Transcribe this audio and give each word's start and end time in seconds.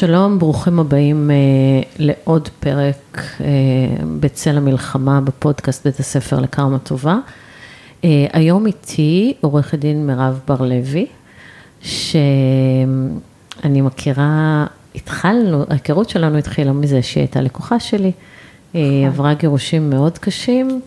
שלום, 0.00 0.38
ברוכים 0.38 0.78
הבאים 0.78 1.30
אה, 1.30 1.36
לעוד 1.98 2.48
פרק 2.60 3.20
אה, 3.40 3.46
בצל 4.20 4.56
המלחמה 4.56 5.20
בפודקאסט 5.20 5.86
בית 5.86 6.00
הספר 6.00 6.40
לקרמה 6.40 6.78
טובה. 6.78 7.16
אה, 8.04 8.26
היום 8.32 8.66
איתי 8.66 9.34
עורכת 9.40 9.78
דין 9.78 10.06
מירב 10.06 10.40
בר 10.48 10.62
לוי, 10.62 11.06
שאני 11.80 13.10
מכירה, 13.80 14.66
התחלנו, 14.94 15.64
ההיכרות 15.70 16.08
שלנו 16.08 16.38
התחילה 16.38 16.72
מזה 16.72 17.02
שהיא 17.02 17.22
הייתה 17.22 17.40
לקוחה 17.40 17.80
שלי, 17.80 18.12
היא 18.72 19.06
עברה 19.06 19.34
גירושים 19.34 19.90
מאוד 19.90 20.18
קשים, 20.18 20.80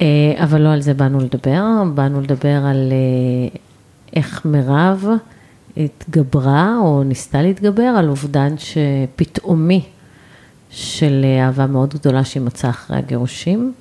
אה, 0.00 0.06
אבל 0.42 0.60
לא 0.60 0.68
על 0.68 0.80
זה 0.80 0.94
באנו 0.94 1.20
לדבר, 1.20 1.64
באנו 1.94 2.20
לדבר 2.20 2.56
על 2.64 2.92
אה, 2.92 3.58
איך 4.16 4.44
מירב 4.44 5.04
התגברה 5.76 6.76
או 6.78 7.02
ניסתה 7.04 7.42
להתגבר 7.42 7.82
על 7.82 8.08
אובדן 8.08 8.54
שפתאומי 8.58 9.82
של 10.70 11.24
אהבה 11.40 11.66
מאוד 11.66 11.94
גדולה 11.94 12.24
שהיא 12.24 12.42
מצאה 12.42 12.70
אחרי 12.70 12.96
הגירושים. 12.96 13.72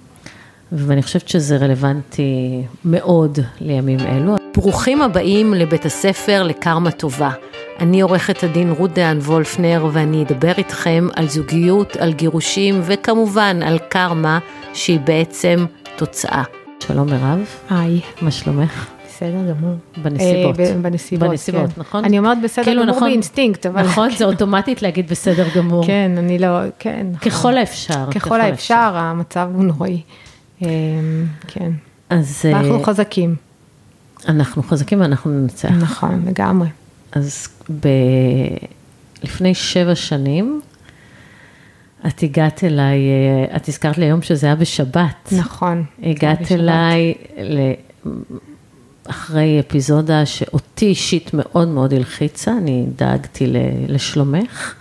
ואני 0.71 1.03
חושבת 1.03 1.27
שזה 1.27 1.57
רלוונטי 1.57 2.61
מאוד 2.85 3.39
לימים 3.61 3.99
אלו. 3.99 4.35
ברוכים 4.55 5.01
הבאים 5.01 5.53
לבית 5.53 5.85
הספר 5.85 6.43
לקרמה 6.43 6.91
טובה. 6.91 7.31
אני 7.79 8.01
עורכת 8.01 8.43
הדין 8.43 8.71
רות 8.71 8.93
דהן 8.93 9.17
וולפנר 9.17 9.87
ואני 9.91 10.23
אדבר 10.23 10.51
איתכם 10.57 11.07
על 11.15 11.29
זוגיות, 11.29 11.95
על 11.95 12.13
גירושים 12.13 12.81
וכמובן 12.83 13.59
על 13.63 13.77
קרמה 13.89 14.39
שהיא 14.73 14.99
בעצם 14.99 15.65
תוצאה. 15.95 16.43
שלום 16.79 17.09
מירב. 17.09 17.45
היי. 17.69 18.01
מה 18.21 18.31
שלומך? 18.31 18.94
בסדר 19.15 19.49
גמור. 19.49 19.75
בנסיבות. 19.97 20.59
אה, 20.59 20.73
בנסיבות, 20.81 21.29
בנסיבות, 21.29 21.69
כן. 21.75 21.81
נכון? 21.81 22.05
אני 22.05 22.19
אומרת 22.19 22.37
בסדר 22.43 22.65
כאילו, 22.65 22.81
גמור 22.81 22.95
נכון. 22.95 23.09
באינסטינקט, 23.09 23.65
אבל... 23.65 23.83
נכון, 23.83 24.09
זה 24.17 24.25
אוטומטית 24.25 24.81
להגיד 24.81 25.09
בסדר 25.09 25.47
גמור. 25.55 25.85
כן, 25.85 26.11
אני 26.17 26.39
לא, 26.39 26.47
כן. 26.79 27.07
נכון. 27.11 27.31
ככל 27.31 27.57
האפשר. 27.57 28.11
ככל 28.11 28.41
האפשר, 28.41 28.91
המצב 28.95 29.49
הוא 29.53 29.63
נוראי. 29.63 30.01
אה, 30.63 30.69
כן. 31.47 31.71
אז 32.09 32.45
אנחנו 32.45 32.79
אה, 32.79 32.85
חזקים. 32.85 33.35
אנחנו 34.27 34.63
חזקים 34.63 35.01
ואנחנו 35.01 35.31
ננצח. 35.31 35.71
נכון, 35.71 36.23
לגמרי. 36.27 36.67
אז 37.11 37.47
ב... 37.79 37.87
לפני 39.23 39.55
שבע 39.55 39.95
שנים, 39.95 40.61
את 42.07 42.23
הגעת 42.23 42.63
אליי, 42.63 42.99
את 43.55 43.67
הזכרת 43.67 43.97
לי 43.97 44.05
היום 44.05 44.21
שזה 44.21 44.47
היה 44.47 44.55
בשבת. 44.55 45.33
נכון. 45.37 45.83
הגעת. 46.03 46.51
אליי 46.51 47.13
ל... 47.37 47.59
אחרי 49.09 49.59
אפיזודה 49.59 50.25
שאותי 50.25 50.85
אישית 50.85 51.31
מאוד 51.33 51.67
מאוד 51.67 51.93
הלחיצה, 51.93 52.51
אני 52.51 52.85
דאגתי. 52.95 53.47
לשלומך, 53.87 54.73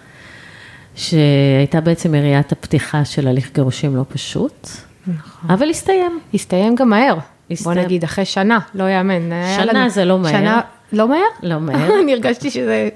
שהייתה 0.97 1.81
בעצם 1.81 2.15
יריית 2.15 2.53
הפתיחה 2.53 3.05
של 3.05 3.29
הליך 3.29 3.51
גירושים 3.55 3.97
לא 3.97 4.05
פשוט, 4.09 4.69
נכון. 5.07 5.51
אבל 5.51 5.71
הסתיים. 5.71 6.21
הסתיים 6.35 6.75
גם 6.75 6.89
מהר. 6.89 7.15
בוא 7.15 7.23
הסתיים. 7.51 7.79
נגיד, 7.79 8.05
אחרי 8.05 8.25
שנה, 8.25 8.59
לא 8.75 8.85
יאמן. 8.85 9.31
שנה 9.57 9.73
לנו- 9.73 9.91
זה 9.91 10.05
לא 10.05 10.19
מהר. 10.19 10.33
שנה, 10.33 10.61
לא 10.93 11.09
מהר? 11.09 11.21
לא 11.43 11.61
מהר. 11.61 11.89
אני 12.03 12.13
הרגשתי 12.13 12.51
שזה, 12.51 12.89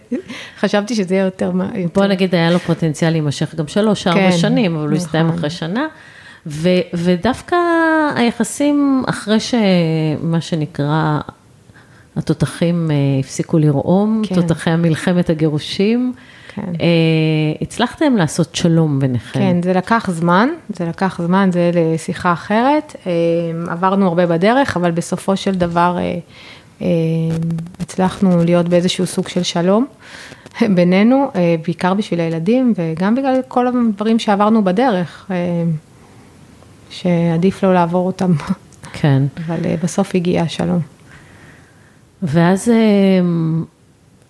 חשבתי 0.61 0.95
שזה 0.95 1.15
יהיה 1.15 1.25
יותר 1.25 1.51
מהר. 1.51 1.69
בוא 1.95 2.07
נגיד, 2.07 2.35
היה 2.35 2.51
לו 2.51 2.59
פוטנציאל 2.59 3.11
להימשך 3.11 3.55
גם 3.55 3.69
שלוש, 3.69 4.07
ארבע 4.07 4.31
כן, 4.31 4.37
שנים, 4.39 4.77
אבל 4.77 4.89
הוא 4.89 4.97
הסתיים 4.97 5.27
נכון. 5.27 5.39
אחרי 5.39 5.51
שנה. 5.51 5.87
ו, 6.49 6.69
ודווקא 6.95 7.57
היחסים, 8.17 9.03
אחרי 9.07 9.39
שמה 9.41 10.41
שנקרא, 10.41 11.21
התותחים 12.19 12.91
אה, 12.91 12.97
הפסיקו 13.21 13.59
לרעום, 13.59 14.23
כן. 14.25 14.35
תותחי 14.35 14.71
המלחמת 14.71 15.31
הגירושים, 15.31 16.13
כן. 16.55 16.63
אה, 16.63 16.87
הצלחתם 17.61 18.17
לעשות 18.17 18.55
שלום 18.55 19.01
ביניכם. 19.01 19.41
כן, 19.41 19.63
זה 19.63 19.73
לקח 19.73 20.11
זמן, 20.11 20.49
זה 20.69 20.85
לקח 20.85 21.21
זמן, 21.23 21.51
זה 21.53 21.71
לשיחה 21.75 22.33
אחרת. 22.33 22.97
אה, 23.07 23.13
עברנו 23.73 24.07
הרבה 24.07 24.27
בדרך, 24.27 24.77
אבל 24.77 24.91
בסופו 24.91 25.37
של 25.37 25.55
דבר 25.55 25.99
הצלחנו 27.81 28.45
להיות 28.45 28.69
באיזשהו 28.69 29.07
סוג 29.07 29.29
של 29.29 29.43
שלום 29.43 29.87
בינינו, 30.77 31.31
בעיקר 31.65 31.95
בשביל 31.95 32.21
הילדים 32.21 32.73
וגם 32.77 33.15
בגלל 33.15 33.41
כל 33.49 33.67
הדברים 33.67 34.19
שעברנו 34.19 34.65
בדרך, 34.65 35.31
שעדיף 36.91 37.65
לא 37.65 37.75
לעבור 37.75 38.07
אותם, 38.07 38.33
כן. 38.93 39.23
אבל 39.47 39.65
אה, 39.65 39.75
בסוף 39.83 40.15
הגיע 40.15 40.43
השלום. 40.43 40.81
ואז 42.23 42.69
אה, 42.69 42.75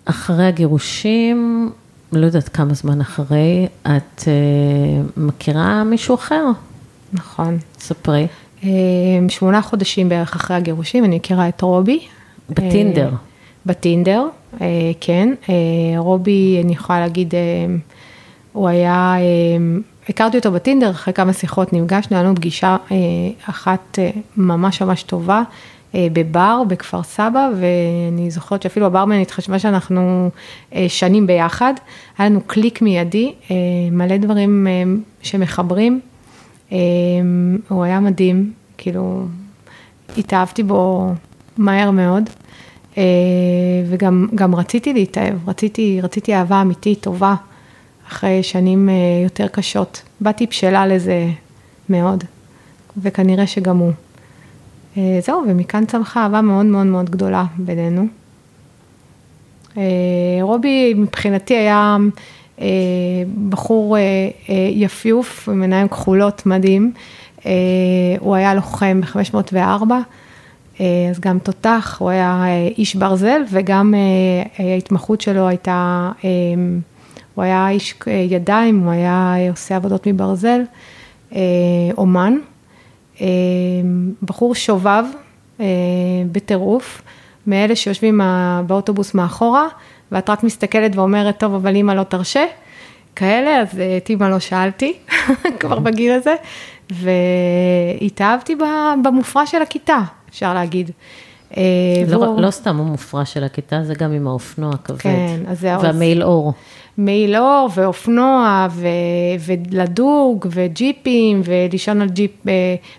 אחרי 0.04 0.46
הגירושים, 0.46 1.70
לא 2.12 2.26
יודעת 2.26 2.48
כמה 2.48 2.74
זמן 2.74 3.00
אחרי, 3.00 3.66
את 3.82 4.22
אה, 4.26 5.02
מכירה 5.16 5.84
מישהו 5.84 6.14
אחר? 6.14 6.44
נכון. 7.12 7.58
ספרי. 7.78 8.26
שמונה 9.28 9.62
חודשים 9.62 10.08
בערך 10.08 10.36
אחרי 10.36 10.56
הגירושים, 10.56 11.04
אני 11.04 11.16
מכירה 11.16 11.48
את 11.48 11.60
רובי. 11.60 12.00
בטינדר. 12.50 13.10
בטינדר, 13.66 14.26
כן. 15.00 15.34
רובי, 15.96 16.60
אני 16.64 16.72
יכולה 16.72 17.00
להגיד, 17.00 17.34
הוא 18.52 18.68
היה, 18.68 19.16
הכרתי 20.08 20.36
אותו 20.36 20.52
בטינדר, 20.52 20.90
אחרי 20.90 21.14
כמה 21.14 21.32
שיחות 21.32 21.72
נפגשנו, 21.72 22.16
היה 22.16 22.24
לנו 22.24 22.34
פגישה 22.34 22.76
אה, 22.90 22.96
אחת 23.50 23.98
אה, 23.98 24.10
ממש 24.36 24.82
ממש 24.82 25.02
טובה. 25.02 25.42
אה, 25.94 26.06
בבר 26.12 26.62
בכפר 26.68 27.02
סבא, 27.02 27.48
ואני 27.60 28.30
זוכרת 28.30 28.62
שאפילו 28.62 28.86
הברמנית 28.86 29.30
חשבה 29.30 29.58
שאנחנו 29.58 30.30
שנים 30.88 31.26
ביחד. 31.26 31.74
היה 32.18 32.28
לנו 32.28 32.40
קליק 32.40 32.82
מיידי, 32.82 33.32
מלא 33.92 34.16
דברים 34.16 34.66
שמחברים. 35.22 36.00
הוא 37.68 37.84
היה 37.84 38.00
מדהים, 38.00 38.52
כאילו, 38.78 39.26
התאהבתי 40.18 40.62
בו 40.62 41.12
מהר 41.56 41.90
מאוד, 41.90 42.30
וגם 43.88 44.28
גם 44.34 44.54
רציתי 44.54 44.92
להתאהב, 44.92 45.48
רציתי, 45.48 46.00
רציתי 46.02 46.34
אהבה 46.34 46.60
אמיתית, 46.62 47.00
טובה, 47.00 47.34
אחרי 48.08 48.42
שנים 48.42 48.88
אה, 48.88 48.94
יותר 49.24 49.48
קשות. 49.48 50.02
באתי 50.20 50.46
בשלה 50.46 50.86
לזה 50.86 51.26
מאוד, 51.88 52.24
וכנראה 53.02 53.46
שגם 53.46 53.78
הוא. 53.78 53.92
אה, 54.96 55.18
זהו, 55.22 55.42
ומכאן 55.48 55.86
צמחה 55.86 56.22
אהבה 56.22 56.40
מאוד 56.40 56.66
מאוד 56.66 56.86
מאוד 56.86 57.10
גדולה 57.10 57.44
בינינו. 57.58 58.06
אה, 59.76 59.82
רובי 60.40 60.94
מבחינתי 60.94 61.54
היה 61.56 61.96
בחור 63.48 63.96
יפיוף, 64.70 65.48
עם 65.48 65.62
עיניים 65.62 65.88
כחולות, 65.88 66.46
מדהים. 66.46 66.92
הוא 68.20 68.34
היה 68.34 68.54
לוחם 68.54 69.00
ב-504, 69.00 69.92
אה, 70.80 70.86
אז 71.10 71.20
גם 71.20 71.38
תותח, 71.38 71.96
הוא 72.00 72.10
היה 72.10 72.44
איש 72.78 72.94
ברזל, 72.94 73.42
וגם 73.50 73.94
ההתמחות 74.58 75.20
שלו 75.20 75.48
הייתה, 75.48 76.10
הוא 77.38 77.42
היה 77.42 77.68
איש 77.68 77.94
אה, 78.06 78.12
ידיים, 78.12 78.78
הוא 78.78 78.90
היה 78.90 79.34
אה, 79.36 79.50
עושה 79.50 79.76
עבודות 79.76 80.06
מברזל, 80.06 80.60
אה, 81.34 81.40
אומן. 81.98 82.38
בחור 84.22 84.54
שובב 84.54 85.04
בטירוף, 86.32 87.02
מאלה 87.46 87.76
שיושבים 87.76 88.20
באוטובוס 88.66 89.14
מאחורה, 89.14 89.66
ואת 90.12 90.30
רק 90.30 90.42
מסתכלת 90.42 90.96
ואומרת, 90.96 91.38
טוב, 91.38 91.54
אבל 91.54 91.74
אימא 91.74 91.92
לא 91.92 92.02
תרשה, 92.02 92.44
כאלה, 93.16 93.60
אז 93.60 93.80
את 93.96 94.10
אימא 94.10 94.24
לא 94.24 94.38
שאלתי, 94.38 94.92
כבר 95.60 95.78
בגיל 95.78 96.12
הזה, 96.12 96.34
והתאהבתי 96.90 98.56
במופרע 99.04 99.46
של 99.46 99.62
הכיתה, 99.62 99.98
אפשר 100.30 100.54
להגיד. 100.54 100.90
אה, 101.56 101.62
והוא- 102.08 102.24
לא, 102.36 102.42
לא 102.42 102.50
סתם 102.50 102.80
המופרע 102.80 103.24
של 103.24 103.44
הכיתה, 103.44 103.82
זה 103.84 103.94
גם 103.94 104.12
עם 104.12 104.26
האופנוע 104.26 104.70
הכבד. 104.74 104.98
כן, 104.98 105.36
אז 105.48 105.60
זה- 105.60 105.78
והמעיל 105.82 106.22
אור. 106.22 106.52
מעיל 106.98 107.36
אור 107.36 107.68
ואופנוע 107.74 108.66
ו- 108.70 108.86
ולדוג 109.46 110.46
וג'יפים 110.50 111.40
ולישון 111.44 112.00
על 112.02 112.08
ג'יפ 112.08 112.30
ב- 112.46 112.50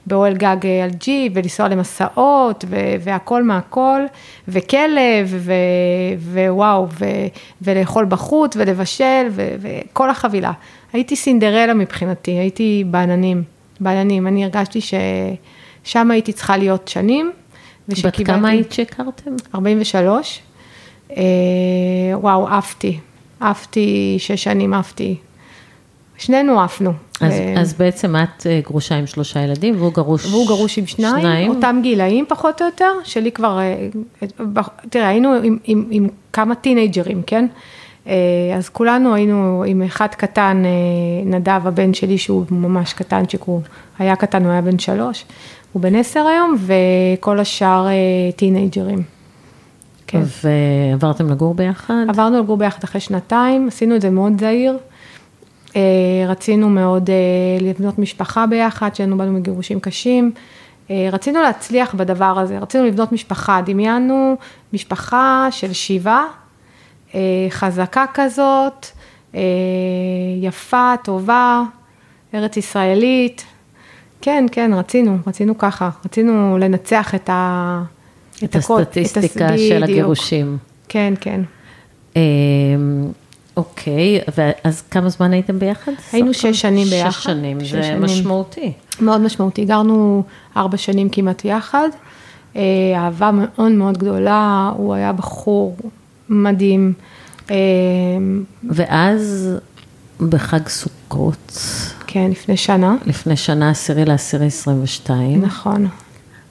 באוהל 0.08 0.34
גג 0.38 0.58
אה, 0.66 0.84
על 0.84 0.90
ג'יפ 0.90 1.32
ולנסוע 1.36 1.68
למסעות 1.68 2.66
ו- 2.70 2.76
והכל 3.00 3.44
מהכל 3.44 4.02
וכלב 4.48 5.28
ו- 5.28 5.54
ווואו 6.34 6.88
ו- 7.00 7.06
ולאכול 7.62 8.06
בחוץ 8.10 8.54
ולבשל 8.58 9.28
ו- 9.32 9.56
וכל 9.60 10.10
החבילה. 10.10 10.52
הייתי 10.94 11.16
סינדרלה 11.16 11.74
מבחינתי, 11.74 12.32
הייתי 12.32 12.84
בעננים, 12.88 13.44
בעננים. 13.80 14.28
אני 14.28 14.44
הרגשתי 14.44 14.80
ששם 14.82 16.12
הייתי 16.12 16.34
צריכה 16.34 16.58
להיות 16.58 16.88
שנים. 16.88 17.32
בת 17.90 17.98
ושקיבלתי- 17.98 18.26
כמה 18.26 18.50
היית 18.50 18.72
שהכרתם? 18.72 19.32
43. 19.56 20.42
אה, 21.18 21.24
וואו, 22.14 22.48
עפתי. 22.48 23.00
עפתי, 23.40 24.16
שש 24.20 24.44
שנים 24.44 24.74
עפתי. 24.74 25.16
שנינו 26.18 26.62
עפנו. 26.62 26.92
אז, 27.22 27.34
אה, 27.34 27.54
אז 27.62 27.74
בעצם 27.74 28.16
את 28.16 28.48
אה, 28.48 28.60
גרושה 28.64 28.96
עם 28.96 29.08
שלושה 29.08 29.40
ילדים, 29.40 29.76
והוא 29.78 29.94
גרוש... 29.94 30.26
והוא 30.26 30.48
גרוש 30.48 30.78
עם 30.78 30.86
שניים, 30.86 31.20
שניים. 31.22 31.50
אותם 31.50 31.80
גילאים 31.84 32.26
פחות 32.28 32.62
או 32.62 32.66
יותר, 32.66 32.92
שלי 33.04 33.32
כבר, 33.32 33.60
אה, 33.60 33.88
תראה, 34.90 35.08
היינו 35.08 35.34
עם, 35.44 35.58
עם, 35.64 35.88
עם 35.92 36.08
כמה 36.34 36.56
טינג'רים, 36.56 37.22
כן? 37.28 37.48
אז 38.58 38.70
כולנו 38.70 39.14
היינו 39.14 39.64
עם 39.68 39.82
אחד 39.82 40.08
קטן, 40.08 40.64
נדב, 41.26 41.62
הבן 41.68 41.94
שלי, 41.94 42.18
שהוא 42.18 42.46
ממש 42.52 42.94
קטנצ'יק, 42.94 43.42
הוא 43.42 43.62
היה 44.00 44.16
קטן, 44.16 44.44
הוא 44.44 44.52
היה 44.52 44.62
בן 44.62 44.80
שלוש, 44.80 45.26
הוא 45.72 45.82
בן 45.82 45.96
עשר 45.96 46.28
היום, 46.28 46.56
וכל 46.60 47.40
השאר 47.40 47.88
טינג'רים. 48.36 49.04
כן. 50.08 50.22
ועברתם 50.44 51.30
לגור 51.30 51.54
ביחד? 51.54 51.94
עברנו 52.10 52.40
לגור 52.40 52.58
ביחד 52.58 52.84
אחרי 52.84 53.02
שנתיים, 53.02 53.68
עשינו 53.68 53.96
את 53.96 54.02
זה 54.02 54.10
מאוד 54.10 54.40
זהיר. 54.40 54.78
רצינו 56.28 56.70
מאוד 56.70 57.10
לבנות 57.62 58.00
משפחה 58.00 58.48
ביחד, 58.48 58.96
שהיינו 58.96 59.18
באנו 59.18 59.32
מגירושים 59.32 59.80
קשים. 59.80 60.32
רצינו 60.90 61.42
להצליח 61.42 61.96
בדבר 61.96 62.40
הזה, 62.40 62.60
רצינו 62.60 62.86
לבנות 62.86 63.12
משפחה, 63.12 63.62
דמיינו 63.66 64.36
משפחה 64.74 65.48
של 65.52 65.74
שבעה, 65.74 66.26
חזקה 67.50 68.06
כזאת, 68.14 68.86
יפה, 70.42 70.94
טובה, 71.04 71.62
ארץ 72.34 72.58
ישראלית. 72.58 73.46
כן, 74.22 74.46
כן, 74.52 74.72
רצינו, 74.74 75.18
רצינו 75.28 75.58
ככה, 75.58 75.90
רצינו 76.06 76.58
לנצח 76.58 77.16
את 77.16 77.30
ה... 77.30 77.84
את 78.44 78.56
הסטטיסטיקה 78.56 79.54
את 79.54 79.60
של 79.60 79.84
הגירושים. 79.84 80.58
כן, 80.90 81.14
כן. 81.22 81.42
אוקיי, 83.58 84.20
ואז 84.38 84.82
כמה 84.82 85.10
זמן 85.10 85.34
הייתם 85.34 85.60
ביחד? 85.60 85.92
היינו 86.14 86.34
שש 86.34 86.62
שנים 86.62 86.88
ביחד. 86.88 87.10
שש 87.10 87.24
שנים, 87.24 87.60
שש 87.60 87.72
זה 87.72 87.84
שנים. 87.84 88.02
משמעותי. 88.02 88.72
מאוד 89.02 89.22
משמעותי, 89.22 89.66
גרנו 89.66 90.24
ארבע 90.58 90.78
שנים 90.78 91.10
כמעט 91.10 91.46
יחד, 91.46 91.90
אהבה 92.96 93.32
מאוד 93.34 93.72
מאוד 93.72 93.98
גדולה, 93.98 94.72
הוא 94.76 94.94
היה 94.94 95.14
בחור 95.14 95.78
מדהים. 96.30 96.94
ואז 98.70 99.50
בחג 100.30 100.68
סוכות. 100.68 101.62
כן, 102.12 102.32
לפני 102.32 102.58
שנה. 102.58 102.96
לפני 103.06 103.38
שנה, 103.38 103.70
עשירי 103.70 104.06
לעשירי 104.06 104.46
22. 104.46 105.42
נכון. 105.42 105.88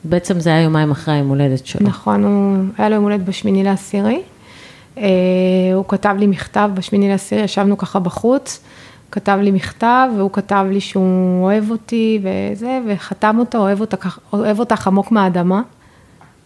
בעצם 0.05 0.40
זה 0.40 0.50
היה 0.50 0.62
יומיים 0.62 0.90
אחרי 0.90 1.14
היום 1.14 1.28
הולדת 1.28 1.66
שלו. 1.66 1.88
נכון, 1.88 2.25
הוא 2.25 2.56
היה 2.78 2.88
לו 2.88 2.94
יום 2.94 3.05
הולדת 3.05 3.25
בשמיני 3.25 3.64
לעשירי. 3.64 4.22
הוא 5.75 5.84
כתב 5.88 6.14
לי 6.19 6.26
מכתב 6.26 6.70
בשמיני 6.75 7.08
לעשירי, 7.08 7.43
ישבנו 7.43 7.78
ככה 7.78 7.99
בחוץ, 7.99 8.60
כתב 9.10 9.38
לי 9.43 9.50
מכתב, 9.50 10.08
והוא 10.16 10.31
כתב 10.32 10.66
לי 10.70 10.81
שהוא 10.81 11.44
אוהב 11.44 11.70
אותי 11.70 12.20
וזה, 12.22 12.78
וחתם 12.88 13.37
אותו, 13.38 13.58
אוהב, 13.58 13.81
אותה, 13.81 13.96
אוהב 14.32 14.58
אותך 14.58 14.87
עמוק 14.87 15.12
מהאדמה. 15.12 15.62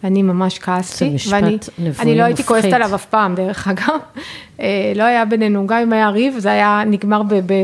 ואני 0.03 0.21
ממש 0.21 0.59
כעסתי. 0.59 1.09
זה 1.09 1.15
משפט 1.15 1.41
נבואי 1.41 1.57
מפחיד. 1.79 2.07
אני 2.07 2.17
לא 2.17 2.23
הייתי 2.23 2.43
כועסת 2.43 2.73
עליו 2.73 2.95
אף 2.95 3.05
פעם, 3.05 3.35
דרך 3.35 3.67
אגב. 3.71 3.99
לא 4.95 5.03
היה 5.03 5.25
בינינו, 5.25 5.67
גם 5.67 5.77
אם 5.77 5.93
היה 5.93 6.09
ריב, 6.09 6.35
זה 6.37 6.51
היה 6.51 6.83
נגמר 6.87 7.21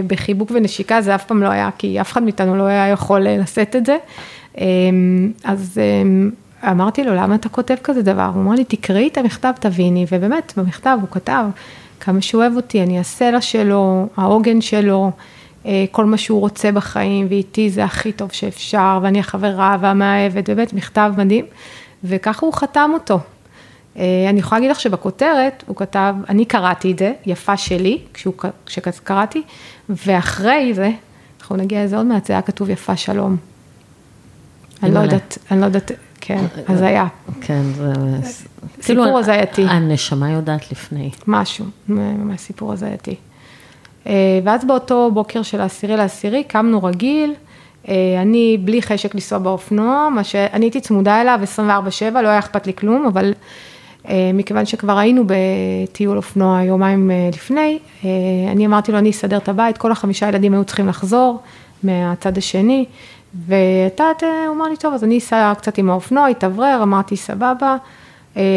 בחיבוק 0.07 0.51
ונשיקה, 0.53 1.01
זה 1.01 1.15
אף 1.15 1.25
פעם 1.25 1.43
לא 1.43 1.47
היה, 1.47 1.69
כי 1.77 2.01
אף 2.01 2.11
אחד 2.11 2.23
מאיתנו 2.23 2.57
לא 2.57 2.63
היה 2.63 2.87
יכול 2.87 3.19
לשאת 3.21 3.75
את 3.75 3.85
זה. 3.85 3.97
אז 5.43 5.81
אמרתי 6.63 7.03
לו, 7.03 7.15
למה 7.15 7.35
אתה 7.35 7.49
כותב 7.49 7.75
כזה 7.83 8.01
דבר? 8.01 8.29
הוא 8.33 8.41
אמר 8.41 8.55
לי, 8.55 8.63
תקראי 8.63 9.07
את 9.07 9.17
המכתב, 9.17 9.51
תביני, 9.59 10.05
ובאמת, 10.11 10.53
במכתב 10.57 10.97
הוא 11.01 11.09
כתב 11.11 11.45
כמה 11.99 12.21
שהוא 12.21 12.41
אוהב 12.41 12.55
אותי, 12.55 12.83
אני 12.83 12.99
הסלע 12.99 13.41
שלו, 13.41 14.07
העוגן 14.17 14.61
שלו, 14.61 15.11
כל 15.91 16.05
מה 16.05 16.17
שהוא 16.17 16.39
רוצה 16.39 16.71
בחיים, 16.71 17.27
ואיתי 17.29 17.69
זה 17.69 17.83
הכי 17.83 18.11
טוב 18.11 18.31
שאפשר, 18.31 18.99
ואני 19.01 19.19
החברה 19.19 19.77
והמאהבת, 19.81 20.49
באמת, 20.49 20.73
מכתב 20.73 21.13
מדהים, 21.17 21.45
וככה 22.03 22.45
הוא 22.45 22.53
חתם 22.53 22.89
אותו. 22.93 23.19
אני 23.95 24.39
יכולה 24.39 24.59
להגיד 24.59 24.71
לך 24.71 24.79
שבכותרת, 24.79 25.63
הוא 25.67 25.75
כתב, 25.75 26.15
אני 26.29 26.45
קראתי 26.45 26.91
את 26.91 26.99
זה, 26.99 27.13
יפה 27.25 27.57
שלי, 27.57 28.01
כשקראתי, 28.65 29.41
ואחרי 29.89 30.73
זה, 30.73 30.91
אנחנו 31.41 31.55
נגיע 31.55 31.83
לזה 31.83 31.97
עוד 31.97 32.05
מעט, 32.05 32.25
זה 32.25 32.33
היה 32.33 32.41
כתוב 32.41 32.69
יפה 32.69 32.95
שלום. 32.95 33.37
אני 34.83 34.93
לא 34.93 34.99
יודעת, 34.99 35.37
אני 35.51 35.61
לא 35.61 35.65
יודעת, 35.65 35.91
כן, 36.21 36.45
הזיה. 36.67 37.07
כן, 37.41 37.61
זה... 37.75 37.93
סיפור 38.81 39.19
הזייתי. 39.19 39.61
הנשמה 39.61 40.31
יודעת 40.31 40.71
לפני. 40.71 41.11
משהו, 41.27 41.65
ממש 41.87 42.41
סיפור 42.41 42.73
הזייתי. 42.73 43.15
ואז 44.43 44.65
באותו 44.65 45.11
בוקר 45.13 45.43
של 45.43 45.61
העשירי 45.61 45.97
לעשירי, 45.97 46.43
קמנו 46.43 46.83
רגיל, 46.83 47.33
אני 48.21 48.57
בלי 48.63 48.81
חשק 48.81 49.15
לנסוע 49.15 49.39
באופנוע, 49.39 50.09
מה 50.15 50.23
שאני 50.23 50.65
הייתי 50.65 50.81
צמודה 50.81 51.21
אליו 51.21 51.39
24-7, 51.55 51.59
לא 52.13 52.27
היה 52.27 52.39
אכפת 52.39 52.67
לי 52.67 52.73
כלום, 52.73 53.05
אבל 53.05 53.33
מכיוון 54.33 54.65
שכבר 54.65 54.97
היינו 54.97 55.23
בטיול 55.25 56.17
אופנוע 56.17 56.63
יומיים 56.63 57.11
לפני, 57.33 57.79
אני 58.51 58.65
אמרתי 58.65 58.91
לו, 58.91 58.97
אני 58.97 59.09
אסדר 59.09 59.37
את 59.37 59.49
הבית, 59.49 59.77
כל 59.77 59.91
החמישה 59.91 60.27
ילדים 60.27 60.53
היו 60.53 60.63
צריכים 60.63 60.87
לחזור 60.87 61.39
מהצד 61.83 62.37
השני. 62.37 62.85
ואתה, 63.47 64.05
הוא 64.47 64.55
אמר 64.55 64.65
לי, 64.65 64.77
טוב, 64.77 64.93
אז 64.93 65.03
אני 65.03 65.17
אסע 65.17 65.53
קצת 65.57 65.77
עם 65.77 65.89
האופנוע, 65.89 66.27
התאוורר, 66.27 66.79
אמרתי, 66.83 67.17
סבבה, 67.17 67.75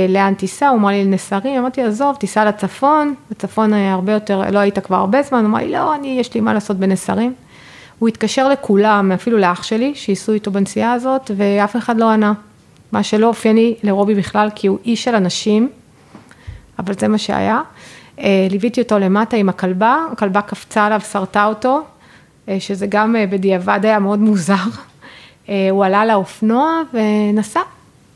לאן 0.09 0.35
תיסע? 0.35 0.69
הוא 0.69 0.79
אמר 0.79 0.89
לי, 0.89 1.05
לנסרים, 1.05 1.61
אמרתי, 1.61 1.83
עזוב, 1.83 2.17
תיסע 2.17 2.45
לצפון, 2.45 3.15
בצפון 3.31 3.73
הרבה 3.73 4.13
יותר, 4.13 4.51
לא 4.51 4.59
היית 4.59 4.79
כבר 4.79 4.97
הרבה 4.97 5.23
זמן, 5.23 5.39
הוא 5.39 5.47
אמר 5.47 5.59
לי, 5.59 5.73
לא, 5.73 5.95
אני, 5.95 6.17
יש 6.21 6.35
לי 6.35 6.41
מה 6.41 6.55
לעשות 6.55 6.77
בנסרים. 6.77 7.35
הוא 8.03 8.09
התקשר 8.09 8.49
לכולם, 8.49 9.13
אפילו 9.13 9.39
לאח 9.39 9.63
שלי, 9.63 9.95
שייסעו 9.95 10.35
איתו 10.35 10.51
בנסיעה 10.51 10.93
הזאת, 10.93 11.31
ואף 11.37 11.77
אחד 11.77 11.99
לא 11.99 12.11
ענה. 12.11 12.33
מה 12.93 13.03
שלא 13.03 13.27
אופייני 13.27 13.75
לרובי 13.83 14.15
בכלל, 14.15 14.49
כי 14.55 14.67
הוא 14.67 14.79
איש 14.85 15.05
של 15.05 15.15
אנשים, 15.15 15.69
אבל 16.79 16.95
זה 16.95 17.09
מה 17.09 17.19
שהיה. 17.19 17.61
ליוויתי 18.51 18.81
אותו 18.81 18.99
למטה 18.99 19.37
עם 19.37 19.49
הכלבה, 19.49 19.97
הכלבה 20.13 20.41
קפצה 20.41 20.87
עליו, 20.87 21.01
שרטה 21.01 21.45
אותו, 21.45 21.83
שזה 22.59 22.87
גם 22.89 23.17
בדיעבד 23.31 23.81
היה 23.83 23.99
מאוד 23.99 24.19
מוזר. 24.19 24.65
הוא 25.47 25.85
עלה 25.85 26.07
לאופנוע 26.07 26.83
ונסע, 26.95 27.61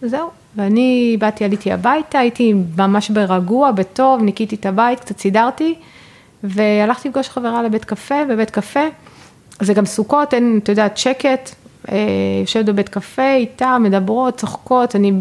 זהו. 0.03 0.31
ואני 0.57 1.17
באתי, 1.21 1.45
עליתי 1.45 1.73
הביתה, 1.73 2.19
הייתי 2.19 2.55
ממש 2.79 3.11
ברגוע, 3.11 3.71
בטוב, 3.71 4.23
ניקיתי 4.23 4.55
את 4.55 4.67
הבית, 4.67 5.01
קצת 5.01 5.19
סידרתי, 5.19 5.75
והלכתי 6.45 7.09
לפגוש 7.09 7.29
חברה 7.29 7.63
לבית 7.63 7.85
קפה, 7.85 8.25
בבית 8.31 8.51
קפה. 8.51 8.85
זה 9.61 9.75
גם 9.75 9.87
סוכות, 9.87 10.35
אין, 10.35 10.61
אתה 10.63 10.73
יודעת, 10.73 10.97
שקט, 10.97 11.55
יושבת 12.41 12.65
בבית 12.65 12.89
קפה 12.89 13.35
איתה, 13.35 13.79
מדברות, 13.79 14.37
צוחקות, 14.37 14.97
אני 14.97 15.13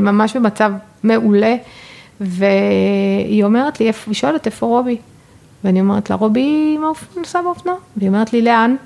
ממש 0.00 0.36
במצב 0.36 0.72
מעולה, 1.02 1.56
והיא 2.20 3.44
אומרת 3.44 3.80
לי, 3.80 3.86
היא 4.06 4.14
שואלת 4.14 4.46
איפה 4.46 4.66
רובי? 4.66 4.96
ואני 5.64 5.80
אומרת 5.80 6.10
לה, 6.10 6.16
רובי 6.16 6.78
נוסע 7.16 7.42
באופנוע, 7.42 7.74
והיא 7.96 8.08
אומרת 8.08 8.32
לי, 8.32 8.42
לאן? 8.42 8.76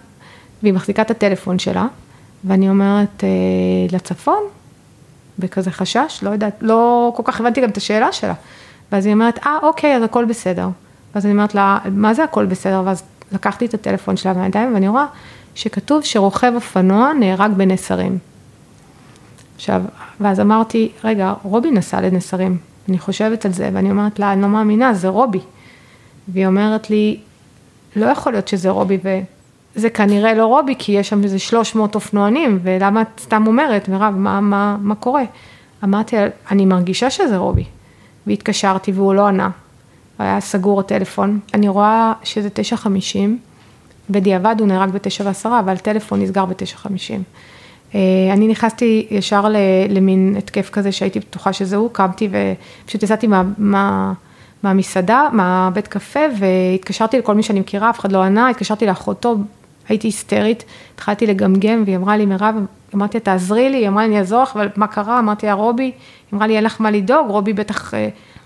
והיא 0.63 0.73
מחזיקה 0.73 1.03
את 1.03 1.11
הטלפון 1.11 1.59
שלה, 1.59 1.87
ואני 2.45 2.69
אומרת, 2.69 3.25
לצפון, 3.93 4.43
בכזה 5.39 5.71
חשש, 5.71 6.19
לא 6.23 6.31
יודעת, 6.31 6.55
לא 6.61 7.13
כל 7.17 7.23
כך 7.27 7.41
הבנתי 7.41 7.61
גם 7.61 7.71
את 7.71 7.77
השאלה 7.77 8.13
שלה. 8.13 8.35
ואז 8.93 9.07
היא 9.07 9.15
אומרת, 9.15 9.39
אה, 9.47 9.59
אוקיי, 9.63 9.97
אז 9.97 10.03
הכל 10.03 10.25
בסדר. 10.25 10.69
ואז 11.15 11.27
אני 11.27 11.33
אומרת 11.33 11.55
לה, 11.55 11.79
מה 11.91 12.15
זה 12.15 12.25
הכל 12.25 12.47
בסדר? 12.47 12.83
ואז 12.85 13.03
לקחתי 13.33 13.67
את 13.67 13.75
הטלפון 13.75 14.17
שלה 14.17 14.33
מהידיים, 14.33 14.75
ואני 14.75 14.89
רואה 14.89 15.07
שכתוב 15.55 16.05
שרוכב 16.05 16.53
אופנוע 16.55 17.13
נהרג 17.13 17.53
בנסרים. 17.57 18.19
עכשיו, 19.57 19.83
ואז 20.21 20.41
אמרתי, 20.41 20.93
רגע, 21.05 21.35
רובי 21.43 21.71
נסע 21.71 22.01
לנסרים, 22.01 22.59
אני 22.89 22.99
חושבת 22.99 23.45
על 23.45 23.53
זה, 23.53 23.71
ואני 23.73 23.91
אומרת 23.91 24.19
לה, 24.19 24.33
אני 24.33 24.43
לא 24.43 24.49
מאמינה, 24.49 24.95
זה 24.95 25.09
רובי. 25.09 25.41
והיא 26.29 26.47
אומרת 26.47 26.91
לי, 26.91 27.21
לא 27.97 28.07
יכול 28.07 28.33
להיות 28.33 28.49
שזה 28.49 28.71
רובי, 28.71 28.99
וזה 29.75 29.91
כנראה 29.91 30.35
לא 30.35 30.47
רובי, 30.47 30.75
כי 30.79 30.93
יש 30.93 31.09
שם 31.09 31.25
איזה 31.25 31.39
300 31.39 31.95
אופנוענים, 31.95 32.59
ולמה 32.63 33.03
את 33.03 33.21
סתם 33.21 33.47
אומרת, 33.47 33.89
מירב, 33.89 34.15
מה, 34.17 34.41
מה, 34.41 34.77
מה 34.81 34.95
קורה? 34.95 35.23
אמרתי, 35.85 36.17
אני 36.51 36.65
מרגישה 36.65 37.11
שזה 37.11 37.37
רובי. 37.37 37.65
והתקשרתי 38.27 38.93
והוא 38.93 39.15
לא 39.15 39.27
ענה. 39.27 39.51
היה 40.19 40.41
סגור 40.41 40.81
הטלפון, 40.81 41.41
אני 41.55 41.69
רואה 41.69 42.13
שזה 42.23 42.49
9.50, 42.85 42.89
בדיעבד 44.11 44.57
הוא 44.59 44.69
נהרג 44.69 44.91
בתשע 44.91 45.25
ועשרה, 45.27 45.61
אבל 45.61 45.73
הטלפון 45.73 46.23
נסגר 46.23 46.45
בתשע 46.45 46.77
חמישים. 46.77 47.23
אני 48.33 48.49
נכנסתי 48.49 49.07
ישר 49.11 49.45
למין 49.89 50.35
התקף 50.39 50.71
כזה 50.71 50.93
שהייתי 50.93 51.21
בטוחה 51.21 51.53
שזה 51.53 51.77
הוא, 51.77 51.91
קמתי 51.93 52.29
ופשוט 52.85 53.03
יצאתי 53.03 53.27
מה, 53.27 53.43
מה, 53.59 54.13
מהמסעדה, 54.63 55.29
מהבית 55.33 55.89
קפה, 55.89 56.21
והתקשרתי 56.39 57.19
לכל 57.19 57.35
מי 57.35 57.43
שאני 57.43 57.61
מכירה, 57.61 57.91
אף 57.91 58.01
אחד 58.01 58.13
לא 58.13 58.23
ענה, 58.23 58.49
התקשרתי 58.49 58.87
לאחותו, 58.87 59.37
הייתי 59.89 60.09
היסטרית, 60.09 60.65
התחלתי 60.95 61.27
לגמגם, 61.27 61.83
והיא 61.87 61.97
אמרה 61.97 62.17
לי, 62.17 62.27
מירב, 62.27 62.55
אמרתי, 62.95 63.21
תעזרי 63.21 63.71
לי, 63.71 63.77
היא 63.77 63.89
אמרה 63.89 64.03
לי, 64.03 64.09
אני 64.09 64.19
אעזור 64.19 64.43
לך, 64.43 64.57
אבל 64.57 64.69
מה 64.77 64.87
קרה? 64.87 65.19
אמרתי 65.19 65.47
לה, 65.47 65.53
רובי, 65.53 65.83
היא 65.83 65.93
אמרה 66.35 66.47
לי, 66.47 66.57
אין 66.57 66.65
לך 66.65 66.81
מה 66.81 66.91
לדאוג, 66.91 67.31
רובי 67.31 67.53
בטח 67.53 67.95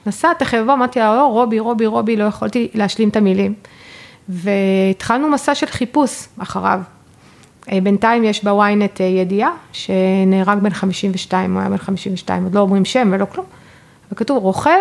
נסע, 0.07 0.33
תכף 0.33 0.59
יבוא, 0.61 0.75
אמרתי 0.75 0.99
לה, 0.99 1.17
לא, 1.17 1.27
רובי, 1.27 1.59
רובי, 1.59 1.87
רובי, 1.87 2.17
לא 2.17 2.25
יכולתי 2.25 2.69
להשלים 2.75 3.09
את 3.09 3.17
המילים. 3.17 3.55
והתחלנו 4.29 5.29
מסע 5.29 5.55
של 5.55 5.67
חיפוש 5.67 6.27
אחריו. 6.39 6.81
בינתיים 7.83 8.25
יש 8.25 8.45
בוויינט 8.45 9.01
ידיעה 9.01 9.51
שנהרג 9.73 10.59
בן 10.59 10.71
52, 10.71 11.53
הוא 11.53 11.61
היה 11.61 11.71
בן 11.71 11.77
52, 11.77 12.45
עוד 12.45 12.55
לא 12.55 12.61
אומרים 12.61 12.85
שם 12.85 13.11
ולא 13.13 13.25
כלום, 13.25 13.47
וכתוב 14.13 14.43
רוכב 14.43 14.79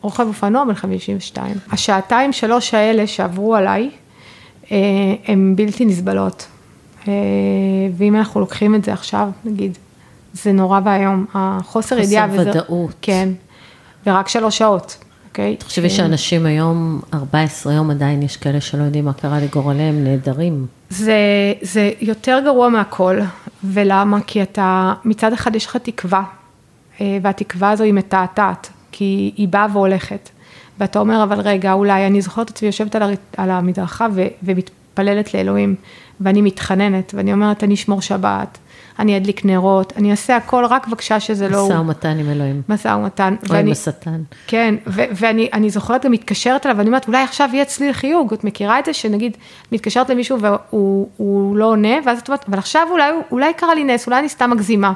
רוכב 0.00 0.26
אופנוע 0.26 0.64
בן 0.64 0.74
52. 0.74 1.56
השעתיים 1.72 2.32
שלוש 2.32 2.74
האלה 2.74 3.06
שעברו 3.06 3.54
עליי, 3.54 3.90
אה, 4.72 4.76
הן 5.26 5.56
בלתי 5.56 5.84
נסבלות. 5.84 6.46
אה, 7.08 7.12
ואם 7.96 8.16
אנחנו 8.16 8.40
לוקחים 8.40 8.74
את 8.74 8.84
זה 8.84 8.92
עכשיו, 8.92 9.28
נגיד, 9.44 9.78
זה 10.32 10.52
נורא 10.52 10.80
ואיום, 10.84 11.26
החוסר 11.34 11.98
ידיעה. 11.98 12.28
חוסר 12.28 12.50
ודאות. 12.50 12.94
כן, 13.02 13.28
ורק 14.06 14.28
שלוש 14.28 14.58
שעות, 14.58 15.04
אוקיי? 15.28 15.56
תחשבי 15.56 15.90
שאנשים 15.90 16.46
היום, 16.46 17.00
14 17.14 17.72
יום 17.72 17.90
עדיין 17.90 18.22
יש 18.22 18.36
כאלה 18.36 18.60
שלא 18.60 18.82
יודעים 18.82 19.04
מה 19.04 19.12
קרה 19.12 19.40
לגורליהם, 19.40 20.04
נהדרים. 20.04 20.66
זה, 20.90 21.14
זה 21.62 21.90
יותר 22.00 22.38
גרוע 22.44 22.68
מהכל, 22.68 23.18
ולמה? 23.64 24.20
כי 24.26 24.42
אתה, 24.42 24.94
מצד 25.04 25.32
אחד 25.32 25.56
יש 25.56 25.66
לך 25.66 25.76
תקווה, 25.76 26.22
אה, 27.00 27.18
והתקווה 27.22 27.70
הזו 27.70 27.84
היא 27.84 27.92
מתעתעת, 27.92 28.68
כי 28.92 29.32
היא 29.36 29.48
באה 29.48 29.66
והולכת. 29.72 30.28
ואתה 30.78 30.98
אומר, 30.98 31.22
אבל 31.22 31.40
רגע, 31.40 31.72
אולי, 31.72 32.06
אני 32.06 32.20
זוכרת 32.20 32.50
את 32.50 32.54
עצמי 32.54 32.66
יושבת 32.66 32.94
על, 32.94 33.02
הר... 33.02 33.10
על 33.36 33.50
המדרכה 33.50 34.06
ו... 34.14 34.22
ומתפללת 34.92 35.34
לאלוהים, 35.34 35.74
ואני 36.20 36.42
מתחננת, 36.42 37.12
ואני 37.16 37.32
אומרת, 37.32 37.64
אני 37.64 37.74
אשמור 37.74 38.02
שבת, 38.02 38.58
אני 38.98 39.16
אדליק 39.16 39.44
נרות, 39.44 39.92
אני 39.96 40.10
אעשה 40.10 40.36
הכל, 40.36 40.64
רק 40.64 40.88
בבקשה 40.88 41.20
שזה 41.20 41.48
לא... 41.48 41.66
משא 41.66 41.72
ומתן 41.72 42.18
עם 42.18 42.30
אלוהים. 42.30 42.62
משא 42.68 42.88
ומתן. 42.88 43.34
או 43.50 43.54
עם 43.54 43.72
השטן. 43.72 44.22
כן, 44.46 44.74
ו- 44.86 45.04
ואני 45.12 45.70
זוכרת 45.70 46.04
גם 46.04 46.12
מתקשרת 46.12 46.66
אליו, 46.66 46.76
ואני 46.78 46.88
אומרת, 46.88 47.08
אולי 47.08 47.22
עכשיו 47.22 47.48
יהיה 47.52 47.62
אצלי 47.62 47.94
חיוג, 47.94 48.32
את 48.32 48.44
מכירה 48.44 48.78
את 48.78 48.84
זה, 48.84 48.92
שנגיד, 48.92 49.36
מתקשרת 49.72 50.10
למישהו 50.10 50.38
והוא 50.40 51.56
לא 51.56 51.64
עונה, 51.64 51.94
ואז 52.06 52.18
את 52.18 52.28
אומרת, 52.28 52.44
אבל 52.48 52.58
עכשיו 52.58 52.86
אולי, 52.90 53.10
אולי 53.30 53.54
קרה 53.54 53.74
לי 53.74 53.84
נס, 53.84 54.06
אולי 54.06 54.18
אני 54.18 54.28
סתם 54.28 54.50
מגזימה. 54.50 54.92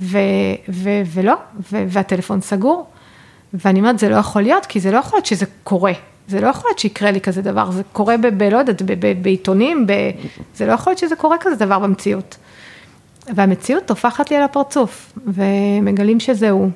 ו- 0.00 0.18
ו- 0.68 1.02
ולא, 1.14 1.34
ו- 1.72 1.84
והטלפון 1.88 2.40
סגור. 2.40 2.86
ואני 3.54 3.78
אומרת, 3.78 3.98
זה 3.98 4.08
לא 4.08 4.16
יכול 4.16 4.42
להיות, 4.42 4.66
כי 4.66 4.80
זה 4.80 4.90
לא 4.90 4.98
יכול 4.98 5.16
להיות 5.16 5.26
שזה 5.26 5.46
קורה. 5.64 5.92
זה 6.28 6.40
לא 6.40 6.46
יכול 6.46 6.68
להיות 6.68 6.78
שיקרה 6.78 7.10
לי 7.10 7.20
כזה 7.20 7.42
דבר, 7.42 7.70
זה 7.70 7.82
קורה 7.92 8.16
ב... 8.16 8.42
לא 8.42 8.58
יודעת, 8.58 8.82
בעיתונים, 9.22 9.86
ב, 9.86 9.92
זה 10.54 10.66
לא 10.66 10.72
יכול 10.72 10.90
להיות 10.90 10.98
שזה 10.98 11.16
קורה 11.16 11.36
כזה 11.40 11.56
דבר 11.56 11.78
במציאות. 11.78 12.36
והמציאות 13.34 13.84
טופחת 13.86 14.30
לי 14.30 14.36
על 14.36 14.42
הפרצוף, 14.42 15.12
ומגלים 15.26 16.20
שזה 16.20 16.50
הוא. 16.50 16.70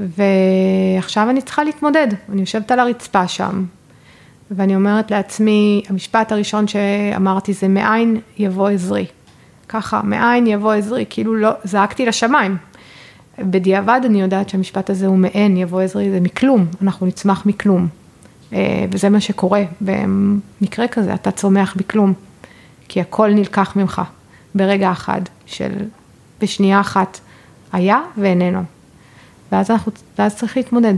ועכשיו 0.00 1.30
אני 1.30 1.42
צריכה 1.42 1.64
להתמודד, 1.64 2.06
אני 2.32 2.40
יושבת 2.40 2.70
על 2.70 2.78
הרצפה 2.78 3.28
שם, 3.28 3.64
ואני 4.50 4.76
אומרת 4.76 5.10
לעצמי, 5.10 5.82
המשפט 5.88 6.32
הראשון 6.32 6.68
שאמרתי 6.68 7.52
זה 7.52 7.68
מאין 7.68 8.20
יבוא 8.38 8.68
עזרי. 8.68 9.06
ככה, 9.68 10.00
מאין 10.04 10.46
יבוא 10.46 10.72
עזרי, 10.72 11.04
כאילו 11.10 11.36
לא, 11.36 11.50
זעקתי 11.64 12.06
לשמיים. 12.06 12.56
בדיעבד 13.38 14.00
אני 14.04 14.20
יודעת 14.20 14.48
שהמשפט 14.48 14.90
הזה 14.90 15.06
הוא 15.06 15.18
מאין 15.18 15.56
יבוא 15.56 15.80
עזרי, 15.80 16.10
זה 16.10 16.20
מכלום, 16.20 16.66
אנחנו 16.82 17.06
נצמח 17.06 17.46
מכלום. 17.46 18.01
אה, 18.52 18.84
וזה 18.90 19.08
מה 19.08 19.20
שקורה 19.20 19.64
במקרה 19.80 20.88
כזה, 20.88 21.14
אתה 21.14 21.30
צומח 21.30 21.74
בכלום, 21.76 22.12
כי 22.88 23.00
הכל 23.00 23.30
נלקח 23.30 23.76
ממך 23.76 24.02
ברגע 24.54 24.92
אחד 24.92 25.20
של, 25.46 25.72
בשנייה 26.40 26.80
אחת, 26.80 27.20
היה 27.72 28.00
ואיננו. 28.16 28.62
ואז, 29.52 29.70
אנחנו, 29.70 29.92
ואז 30.18 30.36
צריך 30.36 30.56
להתמודד. 30.56 30.94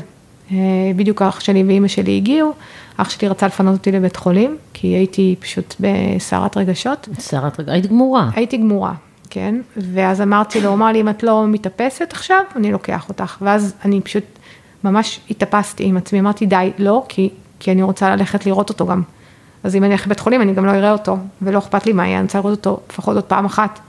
אה, 0.52 0.56
בדיוק 0.96 1.22
אח 1.22 1.40
שלי 1.40 1.62
ואימא 1.62 1.88
שלי 1.88 2.16
הגיעו, 2.16 2.52
אח 2.96 3.10
שלי 3.10 3.28
רצה 3.28 3.46
לפנות 3.46 3.78
אותי 3.78 3.92
לבית 3.92 4.16
חולים, 4.16 4.56
כי 4.72 4.86
הייתי 4.86 5.34
פשוט 5.40 5.74
בסערת 5.80 6.56
רגשות. 6.56 7.08
סערת 7.18 7.60
רגשות, 7.60 7.68
היית 7.68 7.86
גמורה. 7.86 8.30
הייתי 8.34 8.56
גמורה, 8.56 8.94
כן, 9.30 9.54
ואז 9.76 10.20
אמרתי 10.20 10.60
לו, 10.60 10.68
הוא 10.68 10.74
אמר 10.74 10.86
לי, 10.86 11.00
אם 11.00 11.08
את 11.08 11.22
לא 11.22 11.46
מתאפסת 11.46 12.08
עכשיו, 12.12 12.42
אני 12.56 12.72
לוקח 12.72 13.08
אותך, 13.08 13.36
ואז 13.40 13.74
אני 13.84 14.00
פשוט 14.00 14.24
ממש 14.84 15.20
התאפסתי 15.30 15.84
עם 15.84 15.96
עצמי, 15.96 16.20
אמרתי, 16.20 16.46
די, 16.46 16.70
לא, 16.78 17.04
כי, 17.08 17.30
כי 17.64 17.72
אני 17.72 17.82
רוצה 17.82 18.16
ללכת 18.16 18.46
לראות 18.46 18.68
אותו 18.68 18.86
גם. 18.86 19.02
אז 19.62 19.76
אם 19.76 19.84
אני 19.84 19.92
אלך 19.92 20.06
לבית 20.06 20.20
חולים, 20.20 20.42
אני 20.42 20.54
גם 20.54 20.66
לא 20.66 20.70
אראה 20.70 20.92
אותו, 20.92 21.16
ולא 21.42 21.58
אכפת 21.58 21.86
לי 21.86 21.92
מה 21.92 22.06
יהיה, 22.06 22.18
אני 22.18 22.24
רוצה 22.24 22.38
לראות 22.38 22.56
אותו 22.56 22.80
לפחות 22.90 23.16
עוד 23.16 23.24
פעם 23.24 23.44
אחת, 23.44 23.80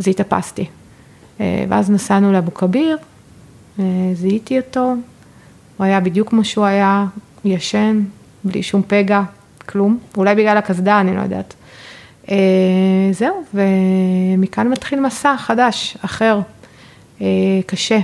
אז 0.00 0.08
התאפסתי. 0.08 0.66
אה, 1.40 1.64
ואז 1.68 1.90
נסענו 1.90 2.32
לאבו 2.32 2.54
כביר, 2.54 2.98
אה, 3.78 3.84
זיהיתי 4.14 4.58
אותו, 4.58 4.94
הוא 5.76 5.84
היה 5.84 6.00
בדיוק 6.00 6.28
כמו 6.28 6.44
שהוא 6.44 6.64
היה, 6.64 7.06
ישן, 7.44 8.02
בלי 8.44 8.62
שום 8.62 8.82
פגע, 8.86 9.22
כלום, 9.66 9.98
אולי 10.16 10.34
בגלל 10.34 10.56
הקסדה, 10.56 11.00
אני 11.00 11.16
לא 11.16 11.20
יודעת. 11.20 11.54
אה, 12.30 12.36
זהו, 13.12 13.44
ומכאן 13.54 14.68
מתחיל 14.68 15.00
מסע 15.00 15.36
חדש, 15.36 15.96
אחר, 16.04 16.40
קשה, 17.66 17.98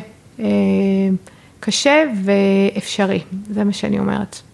קשה 1.61 2.05
ואפשרי, 2.25 3.21
זה 3.51 3.65
מה 3.65 3.73
שאני 3.73 3.99
אומרת. 3.99 4.48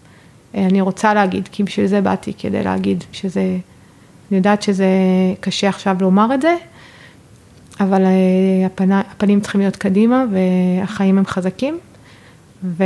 אני 0.55 0.81
רוצה 0.81 1.13
להגיד, 1.13 1.49
כי 1.51 1.63
בשביל 1.63 1.87
זה 1.87 2.01
באתי, 2.01 2.33
כדי 2.37 2.63
להגיד 2.63 3.03
שזה, 3.11 3.41
אני 4.31 4.37
יודעת 4.37 4.61
שזה 4.61 4.87
קשה 5.39 5.69
עכשיו 5.69 5.97
לומר 6.01 6.33
את 6.33 6.41
זה, 6.41 6.55
אבל 7.79 8.01
הפני, 8.65 8.95
הפנים 8.95 9.41
צריכים 9.41 9.61
להיות 9.61 9.75
קדימה 9.75 10.25
והחיים 10.31 11.17
הם 11.17 11.25
חזקים. 11.25 11.79
ו... 12.63 12.83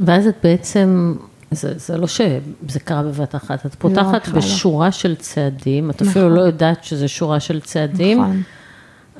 ואז 0.00 0.26
את 0.26 0.36
בעצם, 0.42 1.14
זה, 1.50 1.78
זה 1.78 1.98
לא 1.98 2.06
שזה 2.06 2.80
קרה 2.84 3.02
בבת 3.02 3.34
אחת, 3.34 3.66
את 3.66 3.74
פותחת 3.74 4.28
לא, 4.28 4.34
בשורה 4.34 4.86
לא. 4.86 4.90
של 4.90 5.14
צעדים, 5.16 5.90
את 5.90 5.94
נכון. 5.94 6.08
אפילו 6.08 6.30
לא 6.30 6.40
יודעת 6.40 6.84
שזה 6.84 7.08
שורה 7.08 7.40
של 7.40 7.60
צעדים. 7.60 8.20
נכון. 8.20 8.42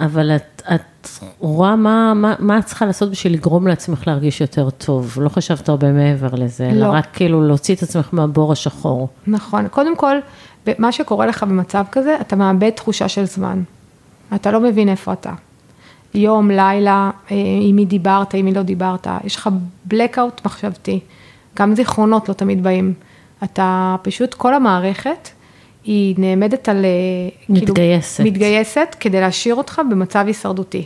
אבל 0.00 0.36
את, 0.36 0.62
את 0.74 1.08
רואה 1.38 1.76
מה, 1.76 2.14
מה, 2.14 2.34
מה 2.38 2.58
את 2.58 2.64
צריכה 2.64 2.86
לעשות 2.86 3.10
בשביל 3.10 3.32
לגרום 3.32 3.66
לעצמך 3.66 4.06
להרגיש 4.06 4.40
יותר 4.40 4.70
טוב. 4.70 5.18
לא 5.20 5.28
חשבת 5.28 5.68
הרבה 5.68 5.92
מעבר 5.92 6.34
לזה, 6.34 6.70
לא. 6.72 6.86
אלא 6.86 6.92
רק 6.92 7.06
כאילו 7.12 7.46
להוציא 7.46 7.74
את 7.74 7.82
עצמך 7.82 8.08
מהבור 8.12 8.52
השחור. 8.52 9.08
נכון. 9.26 9.68
קודם 9.68 9.96
כל, 9.96 10.16
מה 10.78 10.92
שקורה 10.92 11.26
לך 11.26 11.42
במצב 11.42 11.84
כזה, 11.92 12.16
אתה 12.20 12.36
מאבד 12.36 12.70
תחושה 12.70 13.08
של 13.08 13.24
זמן. 13.24 13.62
אתה 14.34 14.50
לא 14.50 14.60
מבין 14.60 14.88
איפה 14.88 15.12
אתה. 15.12 15.32
יום, 16.14 16.50
לילה, 16.50 17.10
אה, 17.30 17.36
עם 17.60 17.76
מי 17.76 17.84
דיברת, 17.84 18.34
עם 18.34 18.44
מי 18.44 18.54
לא 18.54 18.62
דיברת, 18.62 19.06
יש 19.24 19.36
לך 19.36 19.50
blackout 19.90 20.40
מחשבתי. 20.44 21.00
גם 21.56 21.74
זיכרונות 21.74 22.28
לא 22.28 22.34
תמיד 22.34 22.62
באים. 22.62 22.94
אתה 23.44 23.96
פשוט, 24.02 24.34
כל 24.34 24.54
המערכת, 24.54 25.28
היא 25.84 26.14
נעמדת 26.18 26.68
על... 26.68 26.84
אה, 26.84 26.90
כאילו, 27.46 27.60
מתגייסת. 27.60 28.16
כאילו, 28.16 28.30
מתגייסת 28.30 28.96
כדי 29.00 29.20
להשאיר 29.20 29.54
אותך 29.54 29.80
במצב 29.90 30.24
הישרדותי. 30.26 30.84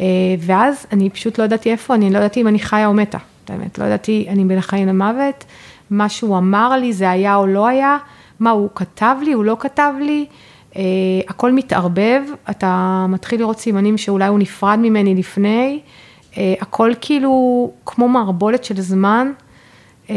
אה, 0.00 0.06
ואז 0.38 0.86
אני 0.92 1.10
פשוט 1.10 1.38
לא 1.38 1.44
ידעתי 1.44 1.70
איפה, 1.70 1.94
אני 1.94 2.10
לא 2.10 2.18
ידעתי 2.18 2.40
אם 2.40 2.48
אני 2.48 2.58
חיה 2.58 2.86
או 2.86 2.94
מתה, 2.94 3.18
באמת, 3.48 3.78
לא 3.78 3.84
ידעתי, 3.84 4.26
אני 4.28 4.44
בין 4.44 4.58
החיים 4.58 4.88
למוות, 4.88 5.44
מה 5.90 6.08
שהוא 6.08 6.38
אמר 6.38 6.76
לי 6.76 6.92
זה 6.92 7.10
היה 7.10 7.36
או 7.36 7.46
לא 7.46 7.66
היה, 7.66 7.98
מה 8.40 8.50
הוא 8.50 8.68
כתב 8.74 9.16
לי, 9.22 9.32
הוא 9.32 9.44
לא 9.44 9.56
כתב 9.60 9.92
לי, 10.00 10.26
Uh, 10.74 10.76
הכל 11.28 11.52
מתערבב, 11.52 12.22
אתה 12.50 13.06
מתחיל 13.08 13.40
לראות 13.40 13.58
סימנים 13.58 13.98
שאולי 13.98 14.26
הוא 14.26 14.38
נפרד 14.38 14.78
ממני 14.82 15.14
לפני, 15.14 15.80
uh, 16.32 16.36
הכל 16.60 16.92
כאילו 17.00 17.70
כמו 17.86 18.08
מערבולת 18.08 18.64
של 18.64 18.80
זמן, 18.80 19.32
uh, 20.06 20.10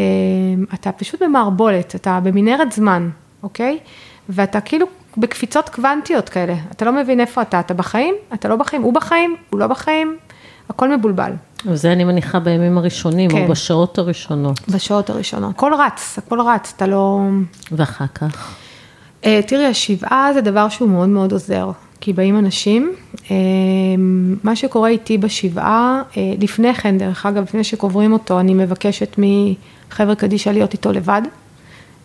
אתה 0.73 0.91
פשוט 0.91 1.23
במערבולת, 1.23 1.95
אתה 1.95 2.19
במנהרת 2.23 2.71
זמן, 2.71 3.09
אוקיי? 3.43 3.79
ואתה 4.29 4.61
כאילו 4.61 4.87
בקפיצות 5.17 5.69
קוונטיות 5.69 6.29
כאלה, 6.29 6.55
אתה 6.71 6.85
לא 6.85 6.91
מבין 6.91 7.19
איפה 7.19 7.41
אתה, 7.41 7.59
אתה 7.59 7.73
בחיים, 7.73 8.15
אתה 8.33 8.47
לא 8.47 8.55
בחיים, 8.55 8.81
הוא 8.81 8.93
בחיים, 8.93 9.35
הוא 9.49 9.59
לא 9.59 9.67
בחיים, 9.67 10.17
הכל 10.69 10.97
מבולבל. 10.97 11.31
וזה 11.65 11.91
אני 11.91 12.03
מניחה 12.03 12.39
בימים 12.39 12.77
הראשונים, 12.77 13.29
כן. 13.29 13.43
או 13.43 13.47
בשעות 13.47 13.97
הראשונות. 13.97 14.69
בשעות 14.69 15.09
הראשונות, 15.09 15.51
הכל 15.55 15.73
רץ, 15.73 16.17
הכל 16.17 16.41
רץ, 16.41 16.73
אתה 16.75 16.87
לא... 16.87 17.21
ואחר 17.71 18.05
כך? 18.15 18.55
Uh, 19.23 19.27
תראי, 19.47 19.65
השבעה 19.65 20.29
זה 20.33 20.41
דבר 20.41 20.69
שהוא 20.69 20.89
מאוד 20.89 21.09
מאוד 21.09 21.31
עוזר, 21.31 21.71
כי 22.01 22.13
באים 22.13 22.37
אנשים, 22.37 22.93
uh, 23.15 23.27
מה 24.43 24.55
שקורה 24.55 24.89
איתי 24.89 25.17
בשבעה, 25.17 26.01
uh, 26.11 26.15
לפני 26.39 26.73
כן, 26.73 26.97
דרך 26.97 27.25
אגב, 27.25 27.43
לפני 27.43 27.63
שקוברים 27.63 28.13
אותו, 28.13 28.39
אני 28.39 28.53
מבקשת 28.53 29.15
מחבר 29.17 30.15
קדישא 30.15 30.49
להיות 30.49 30.73
איתו 30.73 30.91
לבד. 30.91 31.21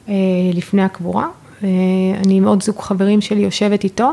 אה, 0.09 0.15
לפני 0.55 0.83
הקבורה. 0.83 1.27
אה, 1.65 1.69
אני 2.25 2.37
עם 2.37 2.45
עוד 2.45 2.63
זוג 2.63 2.79
חברים 2.79 3.21
שלי 3.21 3.41
יושבת 3.41 3.85
איתו, 3.85 4.13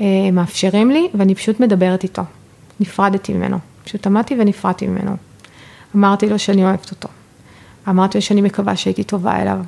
אה, 0.00 0.30
מאפשרים 0.32 0.90
לי 0.90 1.08
ואני 1.14 1.34
פשוט 1.34 1.60
מדברת 1.60 2.02
איתו. 2.02 2.22
נפרדתי 2.80 3.32
ממנו, 3.32 3.58
פשוט 3.84 4.06
עמדתי 4.06 4.34
ונפרדתי 4.38 4.86
ממנו. 4.86 5.16
אמרתי 5.96 6.28
לו 6.28 6.38
שאני 6.38 6.64
אוהבת 6.64 6.90
אותו. 6.90 7.08
אמרתי 7.88 8.18
לו 8.18 8.22
שאני 8.22 8.40
מקווה 8.40 8.76
שהייתי 8.76 9.04
טובה 9.04 9.42
אליו, 9.42 9.58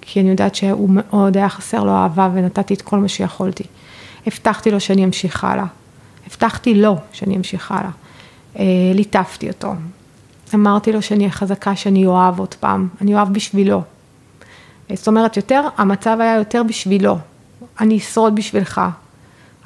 כי 0.00 0.20
אני 0.20 0.30
יודעת 0.30 0.54
שהוא 0.54 0.90
מאוד 0.92 1.36
היה 1.36 1.48
חסר 1.48 1.84
לו 1.84 1.92
אהבה 1.92 2.30
ונתתי 2.34 2.74
את 2.74 2.82
כל 2.82 2.98
מה 2.98 3.08
שיכולתי. 3.08 3.64
הבטחתי 4.26 4.70
לו 4.70 4.80
שאני 4.80 5.04
אמשיך 5.04 5.44
הלאה. 5.44 5.64
הבטחתי 6.26 6.74
לו 6.74 6.96
שאני 7.12 7.36
אמשיך 7.36 7.72
הלאה. 7.72 7.90
ליטפתי 8.94 9.48
אותו. 9.48 9.72
אמרתי 10.54 10.92
לו 10.92 11.02
שאני 11.02 11.30
חזקה 11.30 11.76
שאני 11.76 12.06
אוהב 12.06 12.38
עוד 12.38 12.54
פעם, 12.54 12.88
אני 13.00 13.14
אוהב 13.14 13.32
בשבילו, 13.32 13.82
זאת 14.94 15.08
אומרת, 15.08 15.36
יותר, 15.36 15.62
המצב 15.76 16.16
היה 16.20 16.36
יותר 16.36 16.62
בשבילו, 16.62 17.18
אני 17.80 17.98
אשרוד 17.98 18.34
בשבילך, 18.34 18.80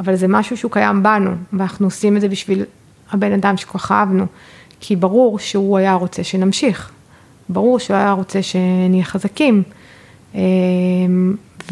אבל 0.00 0.17
זה 0.17 0.29
משהו 0.29 0.57
שהוא 0.57 0.71
קיים 0.71 1.02
בנו, 1.02 1.31
ואנחנו 1.52 1.87
עושים 1.87 2.17
את 2.17 2.21
זה 2.21 2.29
בשביל 2.29 2.64
הבן 3.11 3.33
אדם 3.33 3.57
שכל 3.57 3.79
כך 3.79 3.93
אהבנו, 3.93 4.26
כי 4.81 4.97
ברור 4.97 5.38
שהוא 5.38 5.79
היה 5.79 5.95
רוצה 5.95 6.25
שנמשיך, 6.25 6.91
ברור 7.49 7.79
שהוא 7.79 7.97
היה 7.97 8.12
רוצה 8.12 8.43
שנהיה 8.43 9.05
חזקים, 9.05 9.62
אמ, 10.35 10.41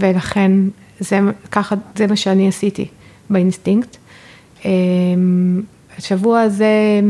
ולכן 0.00 0.52
זה, 1.00 1.20
ככה, 1.50 1.74
זה 1.96 2.06
מה 2.06 2.16
שאני 2.16 2.48
עשיתי 2.48 2.88
באינסטינקט. 3.30 3.96
אמ, 4.64 5.62
השבוע 5.98 6.40
הזה, 6.40 7.00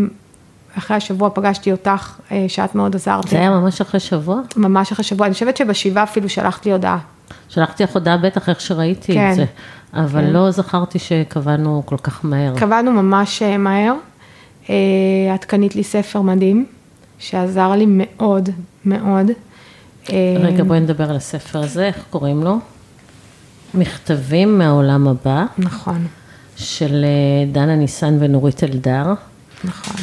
אחרי 0.78 0.96
השבוע 0.96 1.30
פגשתי 1.34 1.72
אותך, 1.72 2.18
אה, 2.32 2.44
שאת 2.48 2.74
מאוד 2.74 2.96
עזרת. 2.96 3.28
זה 3.28 3.38
היה 3.38 3.50
ממש 3.50 3.80
אחרי 3.80 4.00
שבוע? 4.00 4.40
ממש 4.56 4.92
אחרי 4.92 5.04
שבוע, 5.04 5.26
אני 5.26 5.34
חושבת 5.34 5.56
שבשבעה 5.56 6.04
אפילו 6.04 6.28
שלחת 6.28 6.66
לי 6.66 6.72
הודעה. 6.72 6.98
שלחתי 7.48 7.82
לך 7.82 7.90
הודעה 7.94 8.16
בטח 8.16 8.48
איך 8.48 8.60
שראיתי 8.60 9.14
כן. 9.14 9.30
את 9.30 9.36
זה, 9.36 9.44
אבל 9.94 10.20
כן. 10.20 10.30
לא 10.30 10.50
זכרתי 10.50 10.98
שקבענו 10.98 11.82
כל 11.86 11.96
כך 12.02 12.24
מהר. 12.24 12.58
קבענו 12.58 12.92
ממש 12.92 13.42
אה, 13.42 13.58
מהר. 13.58 13.94
אה, 14.70 14.74
את 15.34 15.44
קנית 15.44 15.76
לי 15.76 15.84
ספר 15.84 16.20
מדהים, 16.20 16.66
שעזר 17.18 17.70
לי 17.70 17.86
מאוד, 17.88 18.48
מאוד. 18.84 19.26
רגע, 20.40 20.64
בואי 20.64 20.80
נדבר 20.80 21.10
על 21.10 21.16
הספר 21.16 21.58
הזה, 21.58 21.86
איך 21.86 22.04
קוראים 22.10 22.42
לו? 22.42 22.58
מכתבים 23.74 24.58
מהעולם 24.58 25.08
הבא, 25.08 25.44
נכון, 25.58 26.06
של 26.56 27.04
דנה 27.52 27.76
ניסן 27.76 28.16
ונורית 28.20 28.64
אלדר. 28.64 29.14
נכון, 29.64 29.96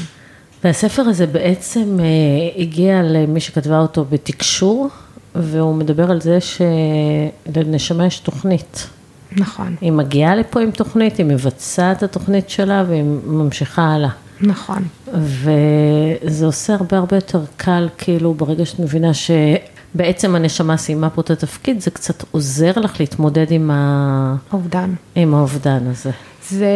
והספר 0.64 1.02
הזה 1.02 1.28
בעצם 1.28 1.98
אה, 2.00 2.62
הגיע 2.62 3.02
למי 3.04 3.40
שכתבה 3.40 3.80
אותו 3.80 4.06
בתקשור, 4.10 4.90
והוא 5.36 5.76
מדבר 5.76 6.12
על 6.12 6.22
זה 6.22 6.38
שלנשמה 6.42 8.06
יש 8.06 8.20
תוכנית. 8.20 8.88
נכון, 9.32 9.76
היא 9.82 9.92
מגיעה 9.92 10.36
לפה 10.36 10.62
עם 10.62 10.72
תוכנית, 10.72 11.18
היא 11.18 11.26
מבצעת 11.26 11.98
את 11.98 12.04
התוכנית 12.04 12.50
שלה 12.50 12.84
והיא 12.88 13.04
ממשיכה 13.26 13.82
הלאה. 13.82 14.10
נכון, 14.42 14.84
וזה 15.14 16.46
עושה 16.46 16.74
הרבה 16.74 16.98
הרבה 16.98 17.18
יותר 17.18 17.42
קל, 17.58 17.90
כאילו, 17.98 18.34
ברגע 18.34 18.66
שאת 18.66 18.80
מבינה 18.80 19.12
שבעצם 19.14 20.36
הנשמה 20.36 20.78
סיימה 20.78 21.10
פה 21.10 21.22
את 21.22 21.32
התפקיד, 21.32 21.82
זה 21.82 21.92
קצת 21.92 22.24
עוזר 22.32 22.72
לך 22.76 23.00
להתמודד 23.00 23.52
עם, 23.52 23.72
ה... 23.72 24.36
אובדן. 24.54 24.94
עם 25.16 25.34
האובדן 25.34 25.88
הזה. 25.88 26.12
זה, 26.50 26.70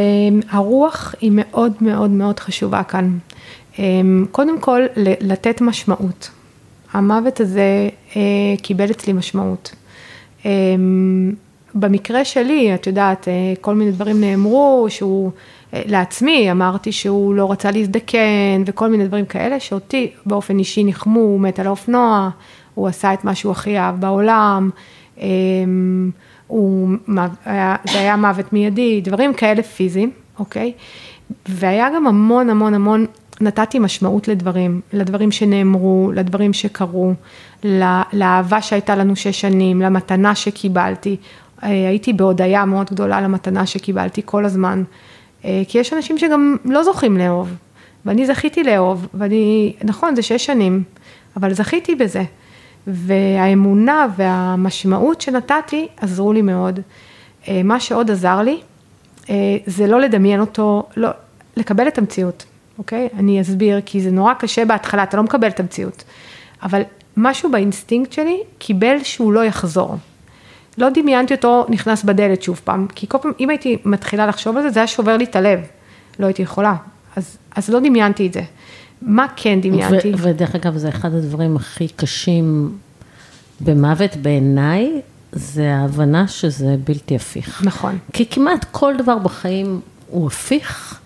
הרוח 0.49 1.15
היא 1.21 1.31
מאוד 1.33 1.73
מאוד 1.81 2.09
מאוד 2.09 2.39
חשובה 2.39 2.83
כאן. 2.83 3.17
אמ, 3.79 4.25
קודם 4.31 4.59
כל, 4.59 4.81
לתת 5.21 5.61
משמעות. 5.61 6.31
המוות 6.93 7.39
הזה 7.39 7.89
אה, 8.15 8.21
קיבל 8.61 8.91
אצלי 8.91 9.13
משמעות. 9.13 9.75
אמ, 10.45 11.31
במקרה 11.75 12.25
שלי, 12.25 12.75
את 12.75 12.87
יודעת, 12.87 13.27
אה, 13.27 13.33
כל 13.61 13.75
מיני 13.75 13.91
דברים 13.91 14.21
נאמרו, 14.21 14.85
שהוא, 14.89 15.31
אה, 15.73 15.81
לעצמי 15.85 16.51
אמרתי 16.51 16.91
שהוא 16.91 17.33
לא 17.33 17.51
רצה 17.51 17.71
להזדקן, 17.71 18.63
וכל 18.65 18.87
מיני 18.87 19.07
דברים 19.07 19.25
כאלה, 19.25 19.59
שאותי 19.59 20.11
באופן 20.25 20.59
אישי 20.59 20.83
ניחמו, 20.83 21.19
הוא 21.19 21.39
מת 21.39 21.59
על 21.59 21.67
האופנוע, 21.67 22.29
הוא 22.75 22.87
עשה 22.87 23.13
את 23.13 23.23
מה 23.23 23.35
שהוא 23.35 23.51
הכי 23.51 23.77
אהב 23.77 24.01
בעולם, 24.01 24.69
אמ, 25.17 26.11
הוא, 26.47 26.89
זה 27.91 27.99
היה 27.99 28.15
מוות 28.15 28.53
מיידי, 28.53 29.01
דברים 29.01 29.33
כאלה 29.33 29.63
פיזיים, 29.63 30.11
אוקיי? 30.39 30.73
והיה 31.49 31.87
גם 31.95 32.07
המון 32.07 32.49
המון 32.49 32.73
המון, 32.73 33.05
נתתי 33.41 33.79
משמעות 33.79 34.27
לדברים, 34.27 34.81
לדברים 34.93 35.31
שנאמרו, 35.31 36.11
לדברים 36.15 36.53
שקרו, 36.53 37.13
לה- 37.63 38.03
לאהבה 38.13 38.61
שהייתה 38.61 38.95
לנו 38.95 39.15
שש 39.15 39.41
שנים, 39.41 39.81
למתנה 39.81 40.35
שקיבלתי. 40.35 41.17
אה, 41.63 41.69
הייתי 41.69 42.13
בהודיה 42.13 42.65
מאוד 42.65 42.87
גדולה 42.91 43.21
למתנה 43.21 43.65
שקיבלתי 43.65 44.21
כל 44.25 44.45
הזמן, 44.45 44.83
אה, 45.45 45.61
כי 45.67 45.77
יש 45.79 45.93
אנשים 45.93 46.17
שגם 46.17 46.57
לא 46.65 46.83
זוכים 46.83 47.17
לאהוב, 47.17 47.49
ואני 48.05 48.25
זכיתי 48.25 48.63
לאהוב, 48.63 49.07
ואני, 49.13 49.73
נכון, 49.83 50.15
זה 50.15 50.21
שש 50.21 50.45
שנים, 50.45 50.83
אבל 51.37 51.53
זכיתי 51.53 51.95
בזה. 51.95 52.23
והאמונה 52.87 54.05
והמשמעות 54.17 55.21
שנתתי 55.21 55.87
עזרו 55.97 56.33
לי 56.33 56.41
מאוד. 56.41 56.79
אה, 57.47 57.61
מה 57.63 57.79
שעוד 57.79 58.11
עזר 58.11 58.41
לי, 58.41 58.57
זה 59.65 59.87
לא 59.87 59.99
לדמיין 59.99 60.39
אותו, 60.39 60.83
לא, 60.97 61.09
לקבל 61.57 61.87
את 61.87 61.97
המציאות, 61.97 62.45
אוקיי? 62.81 63.09
אני 63.17 63.41
אסביר, 63.41 63.81
כי 63.85 64.01
זה 64.01 64.11
נורא 64.11 64.33
קשה 64.33 64.65
בהתחלה, 64.65 65.03
אתה 65.03 65.17
לא 65.17 65.23
מקבל 65.23 65.47
את 65.47 65.59
המציאות. 65.59 66.03
אבל 66.63 66.81
משהו 67.17 67.51
באינסטינקט 67.51 68.11
שלי 68.11 68.37
קיבל 68.57 69.03
שהוא 69.03 69.33
לא 69.33 69.45
יחזור. 69.45 69.95
לא 70.77 70.87
דמיינתי 70.89 71.33
אותו 71.33 71.65
נכנס 71.69 72.03
בדלת 72.03 72.43
שוב 72.43 72.61
פעם, 72.63 72.87
כי 72.95 73.07
כל 73.09 73.17
פעם, 73.21 73.31
אם 73.39 73.49
הייתי 73.49 73.77
מתחילה 73.85 74.27
לחשוב 74.27 74.57
על 74.57 74.63
זה, 74.63 74.69
זה 74.69 74.79
היה 74.79 74.87
שובר 74.87 75.17
לי 75.17 75.23
את 75.23 75.35
הלב. 75.35 75.59
לא 76.19 76.25
הייתי 76.25 76.41
יכולה. 76.41 76.75
אז, 77.15 77.37
אז 77.55 77.69
לא 77.69 77.79
דמיינתי 77.79 78.27
את 78.27 78.33
זה. 78.33 78.41
מה 79.01 79.25
כן 79.35 79.61
דמיינתי? 79.61 80.13
ו- 80.13 80.23
ודרך 80.23 80.55
אגב, 80.55 80.77
זה 80.77 80.89
אחד 80.89 81.13
הדברים 81.13 81.55
הכי 81.55 81.87
קשים 81.87 82.77
במוות 83.59 84.15
בעיניי, 84.15 85.01
זה 85.31 85.73
ההבנה 85.75 86.27
שזה 86.27 86.75
בלתי 86.83 87.15
הפיך. 87.15 87.63
נכון, 87.65 87.97
כי 88.13 88.25
כמעט 88.25 88.65
כל 88.71 88.93
דבר 88.97 89.17
בחיים 89.17 89.81
הוא 90.07 90.27
הפיך, 90.27 90.99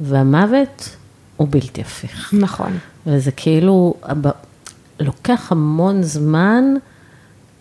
והמוות 0.00 0.96
הוא 1.36 1.48
בלתי 1.50 1.80
הפיך. 1.80 2.34
נכון, 2.40 2.78
וזה 3.06 3.30
כאילו, 3.30 3.94
לוקח 5.00 5.52
המון 5.52 6.02
זמן, 6.02 6.64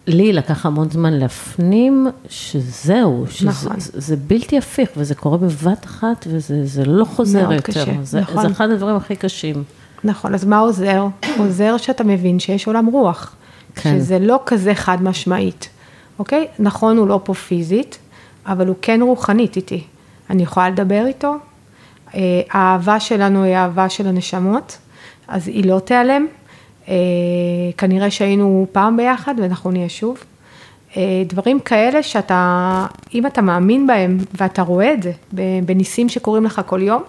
לי 0.07 0.33
לקח 0.33 0.65
המון 0.65 0.89
זמן 0.89 1.13
להפנים 1.13 2.07
שזהו, 2.29 3.25
שזה 3.29 3.49
נכון. 3.49 3.79
זה, 3.79 3.91
זה 3.93 4.15
בלתי 4.15 4.57
הפיך, 4.57 4.89
וזה 4.97 5.15
קורה 5.15 5.37
בבת 5.37 5.85
אחת, 5.85 6.27
וזה 6.29 6.65
זה 6.65 6.85
לא 6.85 7.05
חוזר 7.05 7.51
יותר. 7.51 7.73
קשה, 7.73 7.93
זה, 8.03 8.21
נכון. 8.21 8.47
זה 8.47 8.53
אחד 8.53 8.69
הדברים 8.69 8.95
הכי 8.95 9.15
קשים. 9.15 9.63
נכון. 10.03 10.33
אז 10.33 10.45
מה 10.45 10.57
עוזר? 10.59 11.07
עוזר 11.37 11.77
שאתה 11.77 12.03
מבין 12.03 12.39
שיש 12.39 12.67
עולם 12.67 12.85
רוח. 12.85 13.35
כן. 13.75 13.97
שזה 13.99 14.19
לא 14.19 14.39
כזה 14.45 14.75
חד 14.75 15.03
משמעית, 15.03 15.69
אוקיי? 16.19 16.47
נכון, 16.59 16.97
הוא 16.97 17.07
לא 17.07 17.19
פה 17.23 17.33
פיזית, 17.33 17.97
אבל 18.45 18.67
הוא 18.67 18.75
כן 18.81 18.99
רוחנית 19.01 19.55
איתי. 19.55 19.83
אני 20.29 20.43
יכולה 20.43 20.69
לדבר 20.69 21.05
איתו. 21.05 21.35
אה, 22.15 22.19
האהבה 22.51 22.99
שלנו 22.99 23.43
היא 23.43 23.53
האהבה 23.55 23.89
של 23.89 24.07
הנשמות, 24.07 24.77
אז 25.27 25.47
היא 25.47 25.65
לא 25.65 25.79
תיעלם. 25.79 26.25
אה, 26.89 26.93
כנראה 27.77 28.11
שהיינו 28.11 28.67
פעם 28.71 28.97
ביחד 28.97 29.35
ואנחנו 29.41 29.71
נהיה 29.71 29.89
שוב. 29.89 30.17
אה, 30.97 31.01
דברים 31.27 31.59
כאלה 31.59 32.03
שאתה, 32.03 32.85
אם 33.13 33.25
אתה 33.27 33.41
מאמין 33.41 33.87
בהם 33.87 34.17
ואתה 34.33 34.61
רואה 34.61 34.93
את 34.93 35.03
זה 35.03 35.11
בניסים 35.65 36.09
שקורים 36.09 36.45
לך 36.45 36.61
כל 36.65 36.81
יום 36.81 37.03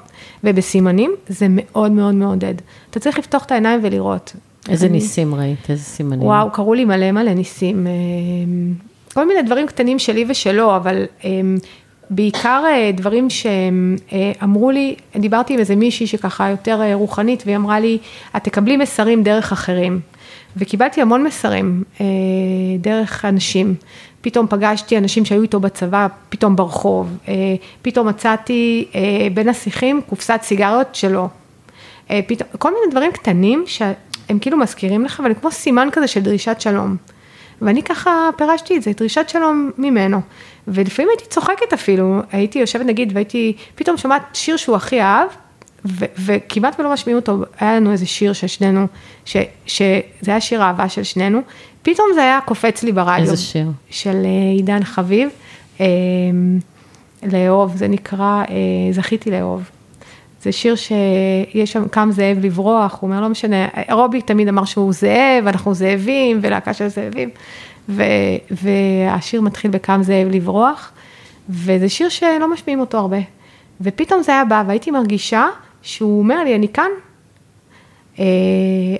ובסימנים, 0.45 1.15
זה 1.29 1.47
מאוד 1.51 1.93
מאוד 1.93 2.15
מעודד. 2.15 2.55
אתה 2.91 3.01
צריך 3.01 3.19
לפתוח 3.19 3.45
את 3.45 3.53
העיניים 3.53 3.81
ולראות. 3.83 4.37
איזה 4.69 4.87
אני- 4.87 4.93
ניסים 4.93 5.35
ראית? 5.35 5.71
איזה 5.71 5.83
סימנים? 5.85 6.23
וואו, 6.23 6.51
קראו 6.51 6.75
לי 6.75 6.85
מלא 6.85 7.13
מלא 7.13 7.33
ניסים. 7.35 7.87
כל 9.15 9.29
מיני 9.29 9.43
דברים 9.43 9.67
קטנים 9.67 9.99
שלי 9.99 10.25
ושלו, 10.29 10.77
אבל 10.77 11.05
בעיקר 12.11 12.63
אה, 12.67 12.91
דברים 12.95 13.31
שהם 13.31 13.97
אה, 14.13 14.33
אמרו 14.43 14.71
לי, 14.71 14.97
דיברתי 15.17 15.55
עם 15.55 15.59
איזה 15.59 15.77
מישהי 15.77 16.07
שככה 16.07 16.49
יותר 16.49 16.83
אה, 16.83 16.95
רוחנית, 16.95 17.43
והיא 17.47 17.57
אמרה 17.57 17.81
לי, 17.81 17.99
את 18.37 18.45
תקבלי 18.45 18.77
מסרים 18.77 19.23
דרך 19.23 19.53
אחרים. 19.53 20.01
וקיבלתי 20.57 21.03
המון 21.03 21.25
מסרים 21.25 21.85
דרך 22.79 23.25
אנשים. 23.25 23.75
פתאום 24.21 24.47
פגשתי 24.51 24.99
אנשים 24.99 25.25
שהיו 25.25 25.43
איתו 25.43 25.61
בצבא, 25.61 26.07
פתאום 26.29 26.57
ברחוב. 26.57 27.19
פתאום 27.83 28.09
מצאתי 28.09 28.89
בין 29.35 29.49
השיחים 29.49 30.01
קופסת 30.09 30.41
סיגריות 30.43 30.95
שלו. 30.95 31.29
פתאום, 32.07 32.49
כל 32.59 32.71
מיני 32.71 32.91
דברים 32.91 33.13
קטנים 33.13 33.65
שהם 33.67 34.39
כאילו 34.41 34.59
מזכירים 34.59 35.05
לך, 35.05 35.21
אבל 35.21 35.35
כמו 35.41 35.51
סימן 35.51 35.89
כזה 35.93 36.07
של 36.07 36.21
דרישת 36.21 36.61
שלום. 36.61 36.97
ואני 37.63 37.83
ככה 37.83 38.29
פירשתי 38.37 38.77
את 38.77 38.83
זה, 38.83 38.91
דרישת 38.97 39.29
שלום 39.29 39.71
ממנו. 39.79 40.21
ולפעמים 40.69 41.09
הייתי 41.11 41.25
צוחקת 41.31 41.73
אפילו, 41.75 42.21
הייתי 42.33 42.59
יושבת 42.59 42.87
נגיד 42.87 43.11
והייתי 43.15 43.57
פתאום 43.75 43.97
שומעת 43.97 44.23
שיר 44.33 44.57
שהוא 44.57 44.77
הכי 44.77 45.01
אהב, 45.01 45.29
ו- 45.85 46.05
וכמעט 46.25 46.81
ולא 46.81 46.93
משמיעים 46.93 47.19
אותו, 47.19 47.39
היה 47.61 47.77
לנו 47.77 47.93
איזה 47.93 48.07
שיר 48.07 48.33
של 48.33 48.47
שנינו, 48.47 48.87
ש- 49.25 49.37
שזה 49.67 50.01
היה 50.27 50.41
שיר 50.41 50.63
אהבה 50.63 50.89
של 50.89 51.03
שנינו, 51.03 51.41
פתאום 51.83 52.07
זה 52.15 52.23
היה 52.23 52.39
קופץ 52.45 52.83
לי 52.83 52.93
ברדיו. 52.93 53.23
איזה 53.31 53.37
שיר? 53.37 53.67
של 53.91 54.17
אה, 54.25 54.53
עידן 54.57 54.85
חביב, 54.85 55.29
אה, 55.81 55.87
לאהוב, 57.23 57.77
זה 57.77 57.89
נקרא 57.89 58.43
אה, 58.49 58.93
זכיתי 58.93 59.31
לאהוב. 59.31 59.71
זה 60.43 60.53
שיר 60.53 60.75
שיש 60.77 61.73
שם 61.73 61.89
קם 61.89 62.09
זאב 62.13 62.39
לברוח, 62.41 62.99
הוא 63.01 63.11
אומר 63.11 63.21
לא 63.21 63.29
משנה, 63.29 63.69
רובי 63.91 64.23
תמיד 64.23 64.49
אמר 64.49 64.65
שהוא 64.65 64.93
זאב, 64.93 65.47
אנחנו 65.47 65.75
זאבים, 65.75 66.39
ולהקה 66.43 66.75
של 66.75 66.89
זאבים, 66.89 67.31
ו, 67.89 68.03
והשיר 68.51 69.41
מתחיל 69.41 69.71
בקם 69.71 70.03
זאב 70.03 70.29
לברוח, 70.31 70.93
וזה 71.49 71.89
שיר 71.89 72.09
שלא 72.09 72.53
משמיעים 72.53 72.81
אותו 72.81 72.99
הרבה. 72.99 73.21
ופתאום 73.81 74.23
זה 74.23 74.33
היה 74.33 74.45
בא, 74.45 74.63
והייתי 74.67 74.91
מרגישה 74.91 75.47
שהוא 75.83 76.19
אומר 76.19 76.45
לי, 76.45 76.55
אני 76.55 76.69
כאן. 76.69 76.91
אה, 78.19 78.25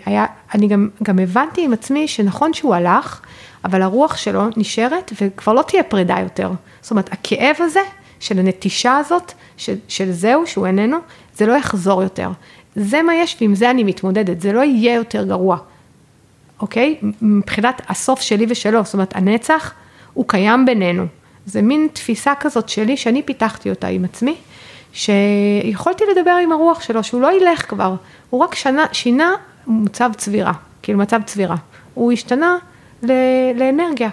היה, 0.07 0.27
אני 0.55 0.69
גם, 0.69 0.89
גם 1.03 1.19
הבנתי 1.19 1.65
עם 1.65 1.73
עצמי 1.73 2.09
שנכון 2.09 2.55
שהוא 2.55 2.75
הלך, 2.75 3.21
אבל 3.65 3.83
הרוח 3.83 4.17
שלו 4.17 4.43
נשארת 4.57 5.13
וכבר 5.21 5.53
לא 5.53 5.63
תהיה 5.63 5.83
פרידה 5.83 6.17
יותר. 6.23 6.51
זאת 6.81 6.91
אומרת, 6.91 7.13
הכאב 7.13 7.57
הזה 7.59 7.81
של 8.21 8.39
הנטישה 8.39 8.97
הזאת, 8.97 9.33
של, 9.57 9.75
של 9.89 10.13
זהו, 10.13 10.47
שהוא 10.47 10.67
איננו, 10.67 10.97
זה 11.37 11.47
לא 11.47 11.53
יחזור 11.53 12.03
יותר. 12.03 12.31
זה 12.77 13.03
מה 13.03 13.15
יש 13.15 13.37
ועם 13.41 13.55
זה 13.55 13.71
אני 13.71 13.85
מתמודדת, 13.85 14.41
זה 14.41 14.53
לא 14.53 14.61
יהיה 14.61 14.95
יותר 14.95 15.25
גרוע, 15.25 15.57
אוקיי? 16.61 16.97
מבחינת 17.23 17.83
הסוף 17.89 18.21
שלי 18.21 18.47
ושלו, 18.49 18.85
זאת 18.85 18.95
אומרת, 18.95 19.17
הנצח 19.17 19.73
הוא 20.15 20.25
קיים 20.29 20.67
בינינו. 20.67 21.07
זה 21.47 21.63
מין 21.63 21.89
תפיסה 21.93 22.35
כזאת 22.41 22.69
שלי, 22.69 22.97
שאני 22.97 23.23
פיתחתי 23.23 23.71
אותה 23.71 23.87
עם 23.87 24.05
עצמי, 24.05 24.35
שיכולתי 24.93 26.05
לדבר 26.17 26.31
עם 26.43 26.53
הרוח 26.53 26.81
שלו, 26.81 27.05
שהוא 27.05 27.21
לא 27.21 27.41
ילך 27.41 27.71
כבר, 27.71 27.95
הוא 28.31 28.41
רק 28.41 28.55
שנה, 28.55 28.87
שינה 28.93 29.33
מוצב 29.67 30.11
צבירה, 30.17 30.53
כאילו 30.83 30.99
מצב 30.99 31.21
צבירה. 31.27 31.57
הוא 31.95 32.13
השתנה 32.13 32.57
לאנרגיה, 33.55 34.09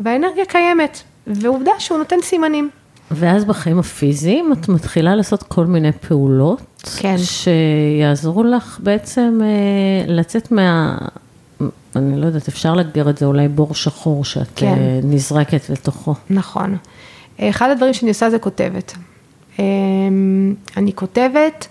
והאנרגיה 0.00 0.44
קיימת, 0.44 1.02
ועובדה 1.26 1.72
שהוא 1.78 1.98
נותן 1.98 2.16
סימנים. 2.22 2.70
ואז 3.14 3.44
בחיים 3.44 3.78
הפיזיים 3.78 4.52
את 4.52 4.68
מתחילה 4.68 5.14
לעשות 5.14 5.42
כל 5.42 5.66
מיני 5.66 5.92
פעולות, 5.92 6.60
כן. 6.96 7.16
שיעזרו 7.18 8.44
לך 8.44 8.78
בעצם 8.82 9.40
אה, 9.42 10.12
לצאת 10.12 10.52
מה... 10.52 10.98
אני 11.96 12.20
לא 12.20 12.26
יודעת, 12.26 12.48
אפשר 12.48 12.74
להגדיר 12.74 13.10
את 13.10 13.18
זה 13.18 13.26
אולי 13.26 13.48
בור 13.48 13.74
שחור 13.74 14.24
שאת 14.24 14.48
כן. 14.56 14.66
אה, 14.66 15.00
נזרקת 15.02 15.70
לתוכו. 15.70 16.14
נכון. 16.30 16.76
אחד 17.40 17.70
הדברים 17.70 17.94
שאני 17.94 18.08
עושה 18.08 18.30
זה 18.30 18.38
כותבת. 18.38 18.94
אה, 19.58 19.64
אני 20.76 20.92
כותבת, 20.92 21.68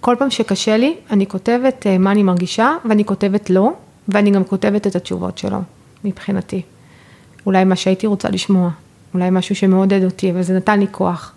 כל 0.00 0.16
פעם 0.18 0.30
שקשה 0.30 0.76
לי, 0.76 0.96
אני 1.10 1.26
כותבת 1.26 1.86
מה 1.98 2.12
אני 2.12 2.22
מרגישה, 2.22 2.72
ואני 2.88 3.04
כותבת 3.04 3.50
לא, 3.50 3.72
ואני 4.08 4.30
גם 4.30 4.44
כותבת 4.44 4.86
את 4.86 4.96
התשובות 4.96 5.38
שלו, 5.38 5.58
מבחינתי. 6.04 6.62
אולי 7.46 7.64
מה 7.64 7.76
שהייתי 7.76 8.06
רוצה 8.06 8.28
לשמוע, 8.28 8.70
אולי 9.14 9.30
משהו 9.30 9.54
שמעודד 9.54 10.04
אותי, 10.04 10.30
אבל 10.30 10.42
זה 10.42 10.56
נתן 10.56 10.80
לי 10.80 10.86
כוח. 10.90 11.34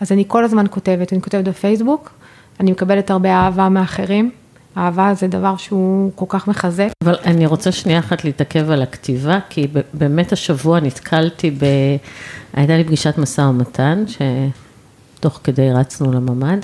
אז 0.00 0.12
אני 0.12 0.24
כל 0.26 0.44
הזמן 0.44 0.64
כותבת, 0.70 1.12
אני 1.12 1.22
כותבת 1.22 1.44
בפייסבוק, 1.44 2.10
אני 2.60 2.70
מקבלת 2.70 3.10
הרבה 3.10 3.30
אהבה 3.30 3.68
מאחרים. 3.68 4.30
אהבה 4.76 5.14
זה 5.14 5.26
דבר 5.26 5.56
שהוא 5.56 6.10
כל 6.14 6.24
כך 6.28 6.48
מחזק. 6.48 6.88
אבל 7.04 7.16
אני 7.24 7.46
רוצה 7.46 7.72
שנייה 7.72 7.98
אחת 7.98 8.24
להתעכב 8.24 8.70
על 8.70 8.82
הכתיבה, 8.82 9.38
כי 9.48 9.66
באמת 9.94 10.32
השבוע 10.32 10.80
נתקלתי 10.80 11.50
ב... 11.50 11.64
הייתה 12.54 12.76
לי 12.76 12.84
פגישת 12.84 13.18
משא 13.18 13.40
ומתן, 13.40 14.04
שתוך 15.18 15.40
כדי 15.44 15.72
רצנו 15.72 16.12
לממ"ד, 16.12 16.58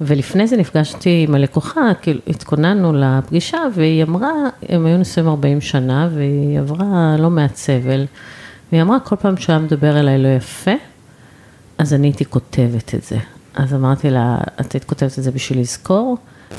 ולפני 0.00 0.46
זה 0.46 0.56
נפגשתי 0.56 1.24
עם 1.28 1.34
הלקוחה, 1.34 1.90
כאילו 2.02 2.20
התכוננו 2.26 2.92
לפגישה, 2.92 3.58
והיא 3.74 4.02
אמרה, 4.02 4.32
הם 4.68 4.86
היו 4.86 4.98
נשואים 4.98 5.28
40 5.28 5.60
שנה, 5.60 6.08
והיא 6.14 6.60
עברה 6.60 7.16
לא 7.18 7.30
מעט 7.30 7.56
סבל. 7.56 8.06
והיא 8.76 8.82
אמרה, 8.82 9.00
כל 9.00 9.16
פעם 9.16 9.36
שהיה 9.36 9.58
מדבר 9.58 10.00
אליי 10.00 10.18
לא 10.18 10.28
יפה, 10.28 10.70
אז 11.78 11.94
אני 11.94 12.06
הייתי 12.06 12.24
כותבת 12.24 12.94
את 12.94 13.02
זה. 13.02 13.18
אז 13.54 13.74
אמרתי 13.74 14.10
לה, 14.10 14.38
את 14.60 14.72
היית 14.72 14.84
כותבת 14.84 15.18
את 15.18 15.22
זה 15.22 15.30
בשביל 15.30 15.60
לזכור? 15.60 16.16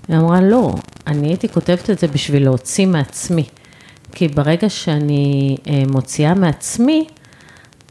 היא 0.08 0.18
אמרה, 0.18 0.42
לא, 0.42 0.76
אני 1.08 1.28
הייתי 1.28 1.50
כותבת 1.50 1.90
את 1.90 2.00
זה 2.00 2.08
בשביל 2.08 2.44
להוציא 2.44 2.88
מעצמי. 2.88 3.44
כי 4.12 4.28
ברגע 4.28 4.70
שאני 4.70 5.58
אה, 5.70 5.84
מוציאה 5.92 6.34
מעצמי, 6.34 7.08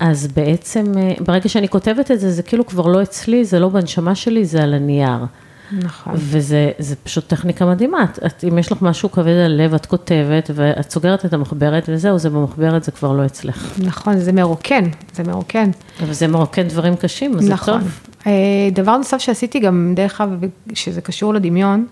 אז 0.01 0.27
בעצם, 0.27 0.93
אה, 0.99 1.15
ברגע 1.21 1.49
שאני 1.49 1.69
כותבת 1.69 2.11
את 2.11 2.21
זה, 2.21 2.31
זה 2.31 2.43
כאילו 2.43 2.67
כבר 2.67 2.87
לא 2.87 3.03
אצלי, 3.03 3.45
זה 3.45 3.59
לא 3.59 3.69
בנשמה 3.69 4.15
שלי, 4.15 4.45
זה 4.45 4.63
על 4.63 4.75
הנייר. 4.75 5.25
נכון. 5.73 6.13
וזה 6.17 6.95
פשוט 7.03 7.27
טכניקה 7.27 7.67
מדהימה, 7.67 8.05
את, 8.05 8.19
את, 8.27 8.45
אם 8.49 8.59
יש 8.59 8.73
לך 8.73 8.83
משהו 8.83 9.11
כבד 9.11 9.29
על 9.29 9.61
הלב, 9.61 9.75
את 9.75 9.87
כותבת, 9.87 10.51
ואת 10.55 10.91
סוגרת 10.91 11.25
את 11.25 11.33
המחברת, 11.33 11.89
וזהו, 11.89 12.19
זה 12.19 12.31
במחברת, 12.31 12.85
זה 12.85 12.93
כבר 12.93 13.13
לא 13.13 13.27
אצלך. 13.27 13.79
נכון, 13.85 14.19
זה 14.19 14.33
מרוקן, 14.33 14.85
זה 15.15 15.23
מרוקן. 15.23 15.71
אבל 16.03 16.13
זה 16.13 16.29
מרוקן 16.29 16.69
דברים 16.69 16.97
קשים, 16.97 17.39
אז 17.39 17.49
נכון. 17.49 17.81
זה 17.81 17.85
טוב. 17.85 18.01
אה, 18.27 18.33
דבר 18.73 18.97
נוסף 18.97 19.19
שעשיתי 19.19 19.61
גם, 19.61 19.93
דרך 19.97 20.21
אגב, 20.21 20.41
שזה 20.75 21.01
קשור 21.01 21.35
לדמיון, 21.35 21.87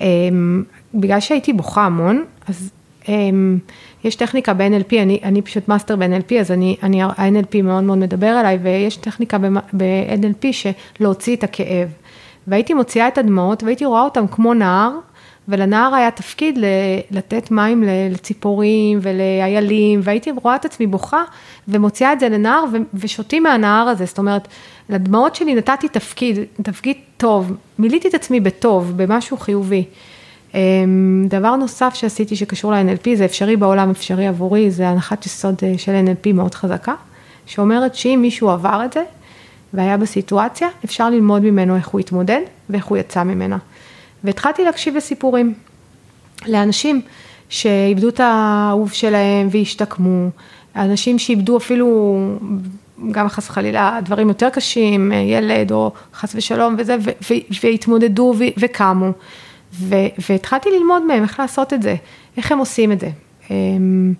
אה, 0.00 0.06
בגלל 0.94 1.20
שהייתי 1.20 1.52
בוכה 1.52 1.86
המון, 1.86 2.24
אז 2.48 2.70
אה, 3.08 3.14
יש 4.04 4.16
טכניקה 4.16 4.54
ב-NLP, 4.54 4.96
אני, 5.02 5.20
אני 5.22 5.42
פשוט 5.42 5.68
מאסטר 5.68 5.96
ב-NLP, 5.96 6.34
אז 6.40 6.50
אני, 6.50 6.76
אני, 6.82 7.02
ה-NLP 7.02 7.62
מאוד 7.62 7.84
מאוד 7.84 7.98
מדבר 7.98 8.40
אליי, 8.40 8.58
ויש 8.62 8.96
טכניקה 8.96 9.38
ב-NLP 9.72 10.52
של 10.52 10.70
להוציא 11.00 11.36
את 11.36 11.44
הכאב. 11.44 11.88
והייתי 12.46 12.74
מוציאה 12.74 13.08
את 13.08 13.18
הדמעות 13.18 13.62
והייתי 13.62 13.84
רואה 13.84 14.02
אותם 14.02 14.26
כמו 14.26 14.54
נהר, 14.54 14.90
ולנהר 15.48 15.94
היה 15.94 16.10
תפקיד 16.10 16.58
לתת 17.10 17.50
מים 17.50 17.84
לציפורים 18.10 18.98
ולאיילים, 19.02 20.00
והייתי 20.02 20.30
רואה 20.42 20.56
את 20.56 20.64
עצמי 20.64 20.86
בוכה 20.86 21.22
ומוציאה 21.68 22.12
את 22.12 22.20
זה 22.20 22.28
לנהר 22.28 22.64
ושותים 22.94 23.42
מהנהר 23.42 23.88
הזה, 23.88 24.04
זאת 24.04 24.18
אומרת, 24.18 24.48
לדמעות 24.88 25.34
שלי 25.34 25.54
נתתי 25.54 25.88
תפקיד, 25.88 26.38
תפקיד 26.62 26.96
טוב, 27.16 27.52
מילאתי 27.78 28.08
את 28.08 28.14
עצמי 28.14 28.40
בטוב, 28.40 28.92
במשהו 28.96 29.36
חיובי. 29.36 29.84
אמ, 30.54 31.26
דבר 31.28 31.56
נוסף 31.56 31.94
שעשיתי 31.94 32.36
שקשור 32.36 32.72
ל-NLP, 32.72 33.08
זה 33.14 33.24
אפשרי 33.24 33.56
בעולם, 33.56 33.90
אפשרי 33.90 34.26
עבורי, 34.26 34.70
זה 34.70 34.88
הנחת 34.88 35.26
יסוד 35.26 35.54
אה, 35.62 35.74
של 35.78 35.92
NLP 36.06 36.32
מאוד 36.32 36.54
חזקה, 36.54 36.94
שאומרת 37.46 37.94
שאם 37.94 38.18
מישהו 38.22 38.50
עבר 38.50 38.82
את 38.84 38.92
זה, 38.92 39.02
והיה 39.74 39.96
בסיטואציה, 39.96 40.68
אפשר 40.84 41.10
ללמוד 41.10 41.42
ממנו 41.42 41.76
איך 41.76 41.88
הוא 41.88 42.00
התמודד 42.00 42.40
ואיך 42.70 42.84
הוא 42.84 42.98
יצא 42.98 43.22
ממנה. 43.22 43.58
והתחלתי 44.24 44.64
להקשיב 44.64 44.96
לסיפורים, 44.96 45.54
לאנשים 46.46 47.00
שאיבדו 47.48 48.08
את 48.08 48.20
האהוב 48.20 48.92
שלהם 48.92 49.48
והשתקמו, 49.50 50.28
אנשים 50.76 51.18
שאיבדו 51.18 51.56
אפילו, 51.56 52.18
גם 53.10 53.28
חס 53.28 53.48
וחלילה, 53.50 53.98
דברים 54.04 54.28
יותר 54.28 54.50
קשים, 54.50 55.12
ילד 55.12 55.72
או 55.72 55.92
חס 56.14 56.34
ושלום 56.34 56.74
וזה, 56.78 56.96
והתמודדו 57.62 58.34
וקמו. 58.58 59.10
והתחלתי 60.28 60.68
ללמוד 60.78 61.02
מהם 61.02 61.22
איך 61.22 61.40
לעשות 61.40 61.72
את 61.72 61.82
זה, 61.82 61.94
איך 62.36 62.52
הם 62.52 62.58
עושים 62.58 62.92
את 62.92 63.00
זה. 63.00 63.10
אמ, 63.50 64.14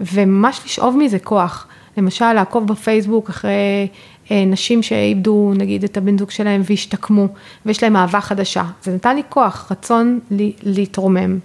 וממש 0.00 0.60
לשאוב 0.64 0.96
מזה 0.96 1.18
כוח. 1.18 1.66
למשל, 1.96 2.32
לעקוב 2.32 2.66
בפייסבוק 2.66 3.28
אחרי 3.28 3.88
נשים 4.30 4.82
שאיבדו 4.82 5.52
נגיד 5.56 5.84
את 5.84 5.96
הבן 5.96 6.18
זוג 6.18 6.30
שלהם 6.30 6.62
והשתקמו, 6.64 7.28
ויש 7.66 7.82
להם 7.82 7.96
אהבה 7.96 8.20
חדשה. 8.20 8.64
זה 8.82 8.94
נתן 8.94 9.16
לי 9.16 9.22
כוח, 9.28 9.68
רצון 9.70 10.20
לי, 10.30 10.52
להתרומם. 10.62 11.38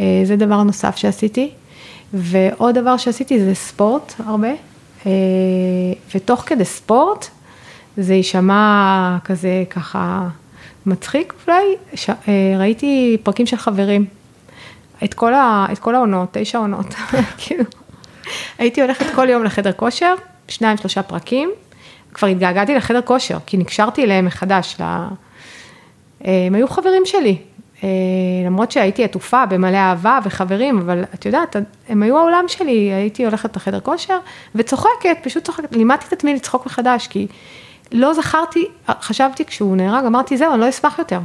אה, 0.00 0.20
זה 0.24 0.36
דבר 0.36 0.62
נוסף 0.62 0.96
שעשיתי. 0.96 1.50
ועוד 2.12 2.74
דבר 2.74 2.96
שעשיתי 2.96 3.44
זה 3.44 3.54
ספורט 3.54 4.12
הרבה, 4.26 4.48
אה, 5.06 5.12
ותוך 6.14 6.42
כדי 6.46 6.64
ספורט, 6.64 7.26
זה 7.96 8.14
יישמע 8.14 9.18
כזה 9.24 9.64
ככה 9.70 10.28
מצחיק 10.86 11.34
אולי, 11.46 11.64
ש... 11.94 12.10
ראיתי 12.58 13.16
פרקים 13.22 13.46
של 13.46 13.56
חברים, 13.56 14.04
את 15.04 15.14
כל, 15.14 15.34
ה... 15.34 15.66
את 15.72 15.78
כל 15.78 15.94
העונות, 15.94 16.28
תשע 16.32 16.58
עונות, 16.58 16.94
כאילו, 17.38 17.64
הייתי 18.58 18.82
הולכת 18.82 19.06
כל 19.14 19.28
יום 19.30 19.44
לחדר 19.44 19.72
כושר, 19.72 20.14
שניים 20.48 20.76
שלושה 20.76 21.02
פרקים, 21.02 21.50
כבר 22.16 22.28
התגעגעתי 22.28 22.74
לחדר 22.74 23.02
כושר, 23.02 23.38
כי 23.46 23.56
נקשרתי 23.56 24.04
אליהם 24.04 24.24
מחדש. 24.24 24.76
לה... 24.80 25.08
הם 26.20 26.54
היו 26.54 26.68
חברים 26.68 27.02
שלי, 27.04 27.36
אה, 27.84 27.88
למרות 28.46 28.70
שהייתי 28.70 29.04
עטופה 29.04 29.46
במלא 29.46 29.76
אהבה 29.76 30.18
וחברים, 30.24 30.78
אבל 30.78 31.04
את 31.14 31.26
יודעת, 31.26 31.56
הם 31.88 32.02
היו 32.02 32.18
העולם 32.18 32.44
שלי, 32.48 32.92
הייתי 32.92 33.24
הולכת 33.24 33.56
לחדר 33.56 33.80
כושר 33.80 34.18
וצוחקת, 34.54 35.18
פשוט 35.22 35.44
צוחקת, 35.44 35.76
לימדתי 35.76 36.04
את 36.08 36.12
עצמי 36.12 36.34
לצחוק 36.34 36.66
מחדש, 36.66 37.06
כי 37.06 37.26
לא 37.92 38.14
זכרתי, 38.14 38.66
חשבתי 39.00 39.44
כשהוא 39.44 39.76
נהרג, 39.76 40.04
אמרתי, 40.04 40.36
זהו, 40.36 40.52
אני 40.52 40.60
לא 40.60 40.68
אשמח 40.68 40.98
יותר. 40.98 41.20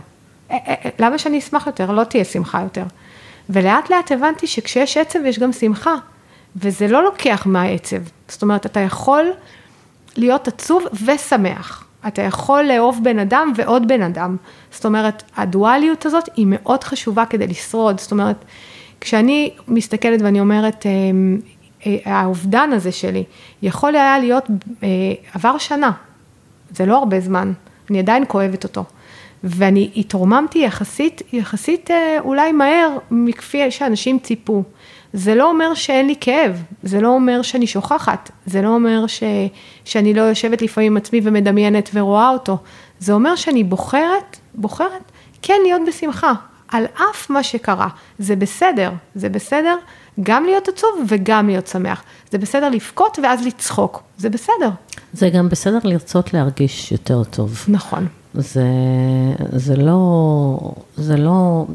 אה, 0.52 0.58
אה, 0.68 0.90
למה 1.00 1.18
שאני 1.18 1.40
אשמח 1.40 1.68
יותר? 1.68 1.92
לא 1.92 2.04
תהיה 2.04 2.26
שמחה 2.26 2.62
יותר. 2.62 2.84
ולאט 3.50 3.90
לאט 3.90 4.12
הבנתי 4.12 4.48
שכשיש 4.48 4.98
עצב 4.98 5.26
יש 5.26 5.40
גם 5.40 5.52
שמחה, 5.52 5.96
וזה 6.56 6.88
לא 6.88 7.04
לוקח 7.04 7.44
מהעצב. 7.46 7.98
זאת 8.28 8.42
אומרת, 8.42 8.66
אתה 8.66 8.80
יכול 8.80 9.26
להיות 10.18 10.48
עצוב 10.48 10.86
ושמח. 11.06 11.86
אתה 12.08 12.22
יכול 12.22 12.64
לאהוב 12.64 13.00
בן 13.04 13.20
אדם 13.20 13.54
ועוד 13.56 13.88
בן 13.88 14.02
אדם. 14.02 14.38
זאת 14.72 14.86
אומרת, 14.86 15.24
הדואליות 15.38 16.06
הזאת 16.06 16.30
היא 16.36 16.46
מאוד 16.50 16.84
חשובה 16.84 17.26
כדי 17.26 17.48
לשרוד. 17.48 18.00
זאת 18.00 18.12
אומרת, 18.12 18.46
כשאני 19.02 19.54
מסתכלת 19.68 20.22
ואני 20.22 20.40
אומרת, 20.40 20.86
אה, 20.86 20.92
אה, 21.86 22.20
האובדן 22.22 22.70
הזה 22.74 22.92
שלי, 22.92 23.24
יכול 23.62 23.96
היה 23.96 24.20
להיות, 24.20 24.48
אה, 24.84 24.88
עבר 25.34 25.58
שנה, 25.58 25.92
זה 26.72 26.86
לא 26.86 26.98
הרבה 26.98 27.20
זמן, 27.20 27.54
אני 27.90 28.00
עדיין 28.00 28.24
כואבת 28.28 28.64
אותו. 28.64 28.84
ואני 29.44 29.90
התרוממתי 29.96 30.60
יחסית, 30.60 31.22
יחסית 31.34 31.90
אולי 32.20 32.52
מהר 32.52 32.98
מכפי 33.12 33.72
שאנשים 33.72 34.20
ציפו. 34.20 34.64
זה 35.14 35.36
לא 35.36 35.50
אומר 35.50 35.74
שאין 35.74 36.08
לי 36.08 36.16
כאב, 36.22 36.64
זה 36.84 37.02
לא 37.02 37.08
אומר 37.08 37.42
שאני 37.42 37.68
שוכחת, 37.68 38.32
זה 38.46 38.62
לא 38.62 38.68
אומר 38.68 39.08
ש, 39.08 39.24
שאני 39.86 40.14
לא 40.14 40.22
יושבת 40.22 40.62
לפעמים 40.62 40.92
עם 40.92 40.98
עצמי 40.98 41.22
ומדמיינת 41.24 41.90
ורואה 41.94 42.30
אותו, 42.30 42.58
זה 43.00 43.14
אומר 43.14 43.36
שאני 43.36 43.64
בוחרת, 43.64 44.38
בוחרת 44.56 45.12
כן 45.42 45.58
להיות 45.64 45.82
בשמחה, 45.88 46.34
על 46.68 46.86
אף 46.86 47.30
מה 47.30 47.44
שקרה, 47.44 47.88
זה 48.20 48.36
בסדר, 48.36 48.92
זה 49.16 49.30
בסדר 49.30 49.76
גם 50.24 50.44
להיות 50.46 50.68
עצוב 50.68 50.90
וגם 51.08 51.48
להיות 51.48 51.68
שמח, 51.68 52.04
זה 52.32 52.38
בסדר 52.38 52.70
לבכות 52.70 53.20
ואז 53.24 53.46
לצחוק, 53.46 54.04
זה 54.18 54.30
בסדר. 54.30 54.70
זה 55.14 55.30
גם 55.30 55.50
בסדר 55.50 55.80
לרצות 55.84 56.34
להרגיש 56.34 56.92
יותר 56.92 57.24
טוב. 57.24 57.66
נכון. 57.68 58.08
זה, 58.34 58.64
זה 59.52 59.76
לא, 59.76 60.60
זה 60.98 61.18
לא, 61.18 61.66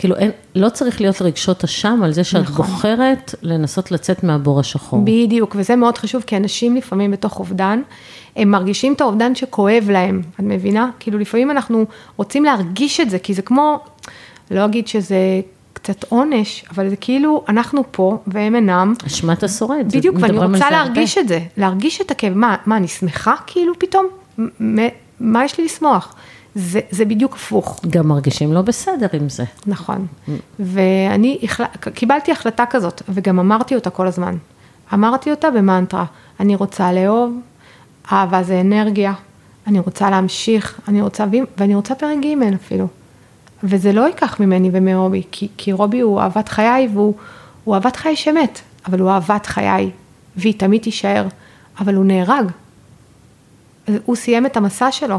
כאילו 0.00 0.16
אין, 0.16 0.30
לא 0.54 0.68
צריך 0.68 1.00
להיות 1.00 1.22
רגשות 1.22 1.64
אשם 1.64 2.00
על 2.04 2.12
זה 2.12 2.24
שאת 2.24 2.40
נכון. 2.40 2.66
בוחרת 2.66 3.34
לנסות 3.42 3.92
לצאת 3.92 4.24
מהבור 4.24 4.60
השחור. 4.60 5.00
בדיוק, 5.04 5.56
וזה 5.58 5.76
מאוד 5.76 5.98
חשוב, 5.98 6.22
כי 6.22 6.36
אנשים 6.36 6.76
לפעמים 6.76 7.10
בתוך 7.10 7.38
אובדן, 7.38 7.82
הם 8.36 8.50
מרגישים 8.50 8.92
את 8.92 9.00
האובדן 9.00 9.34
שכואב 9.34 9.90
להם, 9.90 10.22
את 10.34 10.40
מבינה? 10.40 10.90
כאילו 11.00 11.18
לפעמים 11.18 11.50
אנחנו 11.50 11.84
רוצים 12.16 12.44
להרגיש 12.44 13.00
את 13.00 13.10
זה, 13.10 13.18
כי 13.18 13.34
זה 13.34 13.42
כמו, 13.42 13.78
לא 14.50 14.64
אגיד 14.64 14.88
שזה 14.88 15.40
קצת 15.72 16.04
עונש, 16.08 16.64
אבל 16.74 16.88
זה 16.88 16.96
כאילו, 16.96 17.44
אנחנו 17.48 17.82
פה 17.90 18.18
והם 18.26 18.54
אינם. 18.54 18.94
אשמת 19.06 19.42
השורד. 19.42 19.92
בדיוק, 19.96 20.16
ואני 20.20 20.38
רוצה 20.38 20.70
להרגיש 20.70 21.18
הרבה. 21.18 21.24
את 21.24 21.28
זה, 21.28 21.40
להרגיש 21.56 22.00
את 22.00 22.10
הכאב. 22.10 22.32
מה, 22.34 22.56
מה, 22.66 22.76
אני 22.76 22.88
שמחה 22.88 23.34
כאילו 23.46 23.72
פתאום? 23.78 24.06
מה 25.20 25.44
יש 25.44 25.58
לי 25.58 25.64
לשמוח? 25.64 26.14
זה, 26.54 26.80
זה 26.90 27.04
בדיוק 27.04 27.34
הפוך. 27.34 27.80
גם 27.90 28.08
מרגישים 28.08 28.52
לא 28.52 28.62
בסדר 28.62 29.06
עם 29.12 29.28
זה. 29.28 29.44
נכון. 29.66 30.06
Mm. 30.06 30.30
ואני 30.60 31.38
החל... 31.42 31.64
קיבלתי 31.94 32.32
החלטה 32.32 32.64
כזאת, 32.70 33.02
וגם 33.08 33.38
אמרתי 33.38 33.74
אותה 33.74 33.90
כל 33.90 34.06
הזמן. 34.06 34.36
אמרתי 34.94 35.30
אותה 35.30 35.50
במנטרה, 35.50 36.04
אני 36.40 36.54
רוצה 36.54 36.92
לאהוב, 36.92 37.40
אהבה 38.12 38.42
זה 38.42 38.60
אנרגיה, 38.60 39.12
אני 39.66 39.78
רוצה 39.78 40.10
להמשיך, 40.10 40.80
אני 40.88 41.02
רוצה, 41.02 41.24
ואני 41.58 41.74
רוצה 41.74 41.94
פרק 41.94 42.18
ג' 42.24 42.54
אפילו. 42.54 42.86
וזה 43.64 43.92
לא 43.92 44.06
ייקח 44.06 44.40
ממני 44.40 44.70
ומרובי, 44.72 45.22
כי, 45.32 45.48
כי 45.56 45.72
רובי 45.72 46.00
הוא 46.00 46.20
אהבת 46.20 46.48
חיי 46.48 46.88
והוא 46.92 47.14
אהבת 47.74 47.96
חיי 47.96 48.16
שמת, 48.16 48.60
אבל 48.86 49.00
הוא 49.00 49.10
אהבת 49.10 49.46
חיי, 49.46 49.90
והיא 50.36 50.54
תמיד 50.58 50.82
תישאר, 50.82 51.26
אבל 51.80 51.94
הוא 51.94 52.04
נהרג. 52.04 52.46
הוא 54.04 54.16
סיים 54.16 54.46
את 54.46 54.56
המסע 54.56 54.92
שלו, 54.92 55.18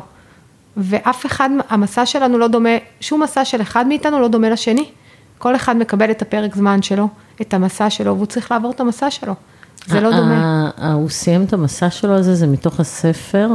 ואף 0.78 1.26
אחד, 1.26 1.50
המסע 1.70 2.06
שלנו 2.06 2.38
לא 2.38 2.48
דומה, 2.48 2.70
שום 3.00 3.24
מסע 3.24 3.46
של 3.46 3.62
אחד 3.62 3.88
מאיתנו 3.88 4.20
לא 4.20 4.28
דומה 4.28 4.50
לשני. 4.50 4.90
כל 5.38 5.56
אחד 5.56 5.78
מקבל 5.78 6.12
את 6.12 6.22
הפרק 6.22 6.56
זמן 6.56 6.82
שלו, 6.82 7.08
את 7.42 7.54
המסע 7.54 7.90
שלו, 7.90 8.16
והוא 8.16 8.26
צריך 8.26 8.52
לעבור 8.52 8.72
את 8.72 8.80
המסע 8.80 9.12
שלו. 9.12 9.34
זה 9.88 10.02
לא 10.02 10.12
דומה. 10.12 10.70
הוא 10.94 11.10
סיים 11.10 11.44
את 11.44 11.54
המסע 11.54 11.90
שלו 11.90 12.14
הזה, 12.14 12.36
זה 12.36 12.48
מתוך 12.48 12.80
הספר, 12.80 13.50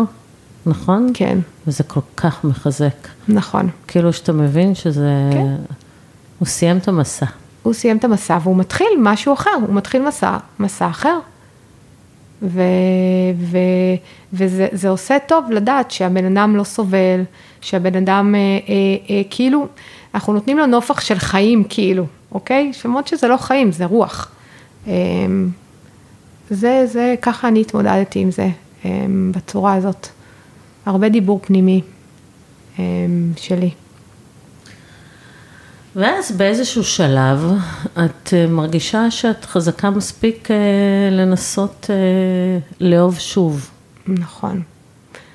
נכון? 0.66 1.10
כן. 1.14 1.38
וזה 1.66 1.84
כל 1.84 2.00
כך 2.16 2.44
מחזק. 2.44 3.08
נכון. 3.28 3.68
כאילו 3.88 4.12
שאתה 4.12 4.32
מבין 4.32 4.74
שזה... 4.74 5.10
כן. 5.32 5.54
הוא 6.38 6.46
סיים 6.46 6.78
את 6.78 6.88
המסע. 6.88 7.26
הוא 7.62 7.72
סיים 7.72 7.96
את 7.96 8.04
המסע 8.04 8.38
והוא 8.42 8.56
מתחיל 8.56 8.86
משהו 8.98 9.34
אחר, 9.34 9.50
הוא 9.66 9.74
מתחיל 9.74 10.08
מסע, 10.08 10.36
מסע 10.58 10.88
אחר. 10.88 11.18
ו, 12.42 12.62
ו, 13.36 13.58
וזה 14.32 14.88
עושה 14.88 15.18
טוב 15.26 15.50
לדעת 15.50 15.90
שהבן 15.90 16.36
אדם 16.36 16.56
לא 16.56 16.64
סובל, 16.64 17.22
שהבן 17.60 17.96
אדם 17.96 18.34
אה, 18.34 18.40
אה, 18.40 19.16
אה, 19.16 19.22
כאילו, 19.30 19.66
אנחנו 20.14 20.32
נותנים 20.32 20.58
לו 20.58 20.66
נופח 20.66 21.00
של 21.00 21.18
חיים 21.18 21.64
כאילו, 21.68 22.04
אוקיי? 22.32 22.72
למרות 22.84 23.06
שזה 23.06 23.28
לא 23.28 23.36
חיים, 23.36 23.72
זה 23.72 23.84
רוח. 23.84 24.30
אה, 24.88 24.92
זה, 26.50 26.86
זה, 26.86 27.14
ככה 27.22 27.48
אני 27.48 27.60
התמודדתי 27.60 28.18
עם 28.18 28.30
זה, 28.30 28.48
אה, 28.84 29.06
בצורה 29.30 29.74
הזאת. 29.74 30.08
הרבה 30.86 31.08
דיבור 31.08 31.40
פנימי 31.42 31.80
אה, 32.78 32.84
שלי. 33.36 33.70
ואז 35.96 36.32
באיזשהו 36.32 36.84
שלב 36.84 37.52
את 37.92 38.34
אה, 38.34 38.46
מרגישה 38.46 39.10
שאת 39.10 39.44
חזקה 39.44 39.90
מספיק 39.90 40.48
לנסות 41.10 41.90
לאהוב 42.80 43.18
שוב. 43.18 43.70
נכון. 44.06 44.62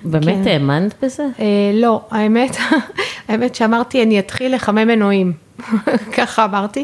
באמת 0.04 0.44
כן. 0.44 0.48
האמנת 0.48 0.94
בזה? 1.04 1.26
לא, 1.74 2.02
האמת, 2.12 2.58
האמת 3.28 3.56
שאמרתי 3.56 4.04
אני 4.04 4.20
אתחיל 4.20 4.56
לחמם 4.56 4.88
מנועים, 4.88 5.34
ככה 6.18 6.46
אמרתי, 6.46 6.84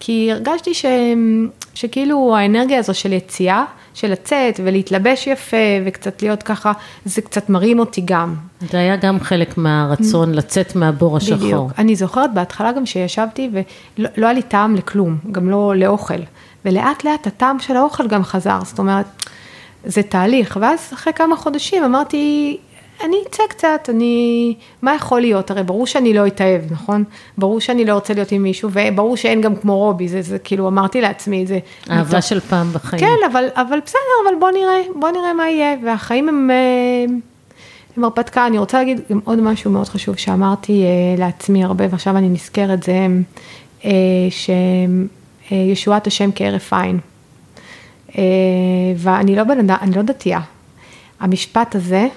כי 0.00 0.32
הרגשתי 0.32 0.74
ש, 0.74 0.84
שכאילו 1.74 2.36
האנרגיה 2.36 2.78
הזו 2.78 2.94
של 2.94 3.12
יציאה, 3.12 3.64
של 3.94 4.12
לצאת 4.12 4.60
ולהתלבש 4.64 5.26
יפה 5.26 5.56
וקצת 5.86 6.22
להיות 6.22 6.42
ככה, 6.42 6.72
זה 7.04 7.22
קצת 7.22 7.48
מרים 7.48 7.78
אותי 7.78 8.02
גם. 8.04 8.34
זה 8.70 8.78
היה 8.78 8.96
גם 8.96 9.20
חלק 9.20 9.58
מהרצון 9.58 10.34
לצאת 10.34 10.76
מהבור 10.76 11.16
השחור. 11.16 11.36
בדיוק. 11.36 11.72
אני 11.78 11.96
זוכרת 11.96 12.34
בהתחלה 12.34 12.72
גם 12.72 12.86
שישבתי 12.86 13.50
ולא 13.52 14.08
לא 14.16 14.26
היה 14.26 14.32
לי 14.32 14.42
טעם 14.42 14.74
לכלום, 14.74 15.16
גם 15.32 15.50
לא 15.50 15.72
לאוכל. 15.76 16.20
ולאט 16.64 17.04
לאט 17.04 17.26
הטעם 17.26 17.58
של 17.58 17.76
האוכל 17.76 18.08
גם 18.08 18.24
חזר, 18.24 18.58
זאת 18.64 18.78
אומרת, 18.78 19.06
זה 19.84 20.02
תהליך. 20.02 20.58
ואז 20.60 20.90
אחרי 20.94 21.12
כמה 21.12 21.36
חודשים 21.36 21.84
אמרתי, 21.84 22.56
אני 23.04 23.16
אצא 23.28 23.42
קצת, 23.48 23.88
אני, 23.88 24.54
מה 24.82 24.94
יכול 24.94 25.20
להיות? 25.20 25.50
הרי 25.50 25.62
ברור 25.62 25.86
שאני 25.86 26.14
לא 26.14 26.26
אתאהב, 26.26 26.60
נכון? 26.70 27.04
ברור 27.38 27.60
שאני 27.60 27.84
לא 27.84 27.94
רוצה 27.94 28.14
להיות 28.14 28.32
עם 28.32 28.42
מישהו, 28.42 28.70
וברור 28.72 29.16
שאין 29.16 29.40
גם 29.40 29.56
כמו 29.56 29.76
רובי, 29.76 30.08
זה, 30.08 30.22
זה 30.22 30.38
כאילו 30.38 30.68
אמרתי 30.68 31.00
לעצמי, 31.00 31.46
זה... 31.46 31.58
אהבה 31.90 32.02
מתוך... 32.02 32.28
של 32.28 32.40
פעם 32.40 32.72
בחיים. 32.72 33.00
כן, 33.00 33.26
אבל, 33.32 33.48
אבל 33.54 33.78
בסדר, 33.86 34.28
אבל 34.28 34.34
בוא 34.40 34.50
נראה, 34.50 34.78
בוא 35.00 35.10
נראה 35.10 35.34
מה 35.34 35.50
יהיה, 35.50 35.76
והחיים 35.84 36.28
הם, 36.28 36.50
אה, 36.50 37.14
הם 37.96 38.04
הרפתקה. 38.04 38.46
אני 38.46 38.58
רוצה 38.58 38.78
להגיד 38.78 39.00
גם 39.10 39.20
עוד 39.24 39.40
משהו 39.40 39.70
מאוד 39.70 39.88
חשוב 39.88 40.16
שאמרתי 40.16 40.82
אה, 40.82 40.88
לעצמי 41.18 41.64
הרבה, 41.64 41.84
ועכשיו 41.90 42.16
אני 42.16 42.28
נזכרת, 42.28 42.82
זה 42.82 43.06
אה, 43.84 43.90
שישועת 45.50 46.06
השם 46.06 46.30
כהרף 46.34 46.72
עין. 46.72 46.98
ואני 48.96 49.36
לא 49.36 49.42
אני 49.82 49.94
לא 49.96 50.02
דתייה. 50.02 50.40
המשפט 51.20 51.74
הזה, 51.74 52.08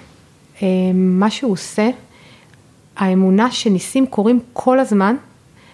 מה 0.94 1.30
שהוא 1.30 1.52
עושה, 1.52 1.90
האמונה 2.98 3.52
שניסים 3.52 4.06
קורים 4.06 4.40
כל 4.54 4.80
הזמן, 4.80 5.16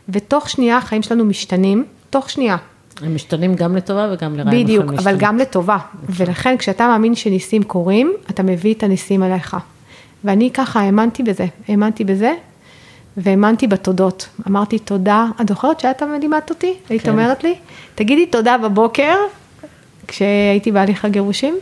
ותוך 0.10 0.50
שנייה 0.50 0.78
החיים 0.78 1.02
שלנו 1.02 1.26
משתנים, 1.26 1.86
תוך 2.10 2.30
שנייה. 2.30 2.58
הם 3.02 3.16
משתנים 3.16 3.56
גם 3.56 3.76
לטובה 3.76 4.10
וגם 4.14 4.36
לרעה. 4.36 4.52
בדיוק, 4.52 4.86
אבל 4.86 4.96
משתנים. 4.96 5.18
גם 5.18 5.38
לטובה. 5.38 5.78
נכון. 6.04 6.26
ולכן 6.26 6.58
כשאתה 6.58 6.88
מאמין 6.88 7.16
שניסים 7.16 7.64
קורים, 7.64 8.14
אתה 8.30 8.44
מביא 8.44 8.74
את 8.74 8.84
הניסים 8.84 9.24
אליך. 9.24 9.58
ואני 10.24 10.52
ככה 10.52 10.80
האמנתי 10.80 11.24
בזה, 11.24 11.46
האמנתי 11.68 12.04
בזה, 12.04 12.34
והאמנתי 13.18 13.68
בתודות. 13.68 14.30
אמרתי 14.48 14.80
תודה, 14.80 15.28
את 15.42 15.50
זוכרת 15.50 15.80
שאת 15.80 16.02
לימדת 16.22 16.50
אותי? 16.50 16.74
כן. 16.74 16.94
היית 16.94 17.10
אומרת 17.10 17.44
לי, 17.44 17.56
תגידי 17.96 18.26
תודה 18.26 18.58
בבוקר, 18.58 19.16
כשהייתי 20.08 20.72
בהליך 20.72 21.06
הגירושים, 21.06 21.56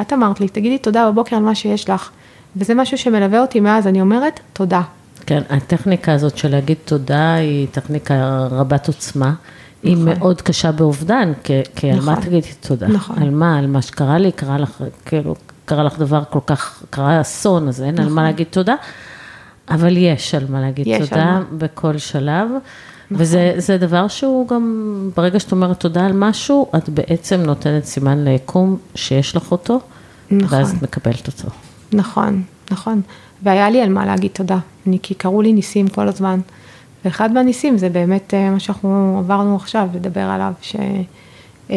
את 0.00 0.12
אמרת 0.12 0.40
לי, 0.40 0.48
תגידי 0.48 0.78
תודה 0.78 1.10
בבוקר 1.10 1.36
על 1.36 1.42
מה 1.42 1.54
שיש 1.54 1.90
לך. 1.90 2.10
וזה 2.56 2.74
משהו 2.74 2.98
שמלווה 2.98 3.40
אותי 3.40 3.60
מאז, 3.60 3.86
אני 3.86 4.00
אומרת, 4.00 4.40
תודה. 4.52 4.82
כן, 5.26 5.42
הטכניקה 5.50 6.12
הזאת 6.12 6.36
של 6.36 6.50
להגיד 6.50 6.76
תודה 6.84 7.34
היא 7.34 7.66
טכניקה 7.72 8.46
רבת 8.50 8.88
עוצמה. 8.88 9.34
נכון. 9.84 9.90
היא 9.90 9.96
מאוד 10.04 10.42
קשה 10.42 10.72
באובדן, 10.72 11.32
כי, 11.44 11.52
כי 11.76 11.92
נכון. 11.92 12.00
על 12.00 12.06
מה 12.06 12.12
נכון. 12.12 12.24
תגידי 12.24 12.48
תודה? 12.60 12.88
נכון. 12.88 13.22
על 13.22 13.30
מה? 13.30 13.58
על 13.58 13.66
מה 13.66 13.82
שקרה 13.82 14.18
לי, 14.18 14.32
קרה 14.32 14.58
לך, 14.58 14.82
כאילו, 15.04 15.34
קרה 15.64 15.82
לך 15.82 15.98
דבר 15.98 16.22
כל 16.30 16.38
כך, 16.46 16.82
קרה 16.90 17.20
אסון, 17.20 17.68
אז 17.68 17.82
אין 17.82 17.94
נכון. 17.94 18.04
על 18.04 18.12
מה 18.12 18.14
נכון. 18.14 18.24
להגיד 18.24 18.46
תודה, 18.50 18.74
אבל 19.70 19.96
יש 19.96 20.34
על 20.34 20.44
מה 20.48 20.60
להגיד 20.60 20.98
תודה 20.98 21.40
בכל 21.58 21.98
שלב. 21.98 22.48
נכון. 23.10 23.26
וזה 23.26 23.76
דבר 23.80 24.08
שהוא 24.08 24.48
גם, 24.48 25.10
ברגע 25.16 25.40
שאת 25.40 25.52
אומרת 25.52 25.80
תודה 25.80 26.06
על 26.06 26.12
משהו, 26.12 26.70
את 26.76 26.88
בעצם 26.88 27.40
נותנת 27.40 27.84
סימן 27.84 28.24
ליקום 28.24 28.76
שיש 28.94 29.36
לך 29.36 29.52
אותו, 29.52 29.80
נכון. 30.30 30.58
ואז 30.58 30.70
את 30.70 30.82
מקבלת 30.82 31.26
אותו. 31.26 31.48
נכון, 31.92 32.42
נכון. 32.70 33.00
והיה 33.42 33.70
לי 33.70 33.82
על 33.82 33.88
מה 33.88 34.06
להגיד 34.06 34.30
תודה, 34.30 34.58
אני, 34.86 34.98
כי 35.02 35.14
קראו 35.14 35.42
לי 35.42 35.52
ניסים 35.52 35.88
כל 35.88 36.08
הזמן. 36.08 36.40
ואחד 37.04 37.32
מהניסים 37.32 37.78
זה 37.78 37.88
באמת 37.88 38.34
אה, 38.34 38.50
מה 38.50 38.60
שאנחנו 38.60 39.16
עברנו 39.18 39.56
עכשיו, 39.56 39.88
לדבר 39.94 40.20
עליו, 40.20 40.52
ש, 40.62 40.76
אה, 41.70 41.76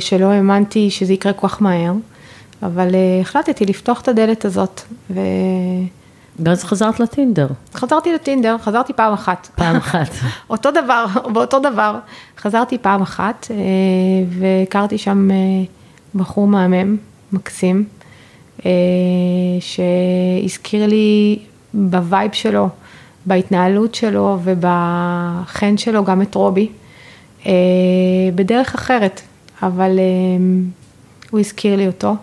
שלא 0.00 0.26
האמנתי 0.26 0.90
שזה 0.90 1.12
יקרה 1.12 1.32
כל 1.32 1.48
כך 1.48 1.62
מהר, 1.62 1.92
אבל 2.62 2.94
אה, 2.94 3.20
החלטתי 3.20 3.66
לפתוח 3.66 4.00
את 4.00 4.08
הדלת 4.08 4.44
הזאת. 4.44 4.80
ו... 5.10 5.20
ואז 6.38 6.64
חזרת 6.64 7.00
לטינדר. 7.00 7.46
חזרתי 7.74 8.12
לטינדר, 8.12 8.56
חזרתי 8.58 8.92
פעם 8.92 9.12
אחת. 9.12 9.48
פעם 9.54 9.76
אחת. 9.76 10.08
אותו 10.50 10.70
דבר, 10.70 11.06
באותו 11.32 11.58
דבר. 11.58 11.98
חזרתי 12.38 12.78
פעם 12.78 13.02
אחת, 13.02 13.46
והכרתי 14.28 14.98
שם 14.98 15.28
בחור 16.14 16.46
מהמם, 16.46 16.96
מקסים, 17.32 17.84
שהזכיר 19.60 20.86
לי 20.86 21.38
ב 21.74 21.86
vibe 21.86 22.32
שלו, 22.32 22.68
בהתנהלות 23.26 23.94
שלו 23.94 24.38
ובחן 24.44 25.76
שלו 25.76 26.04
גם 26.04 26.22
את 26.22 26.34
רובי, 26.34 26.68
בדרך 28.34 28.74
אחרת, 28.74 29.20
אבל 29.62 29.98
הוא 31.30 31.40
הזכיר 31.40 31.76
לי 31.76 31.86
אותו. 31.86 32.14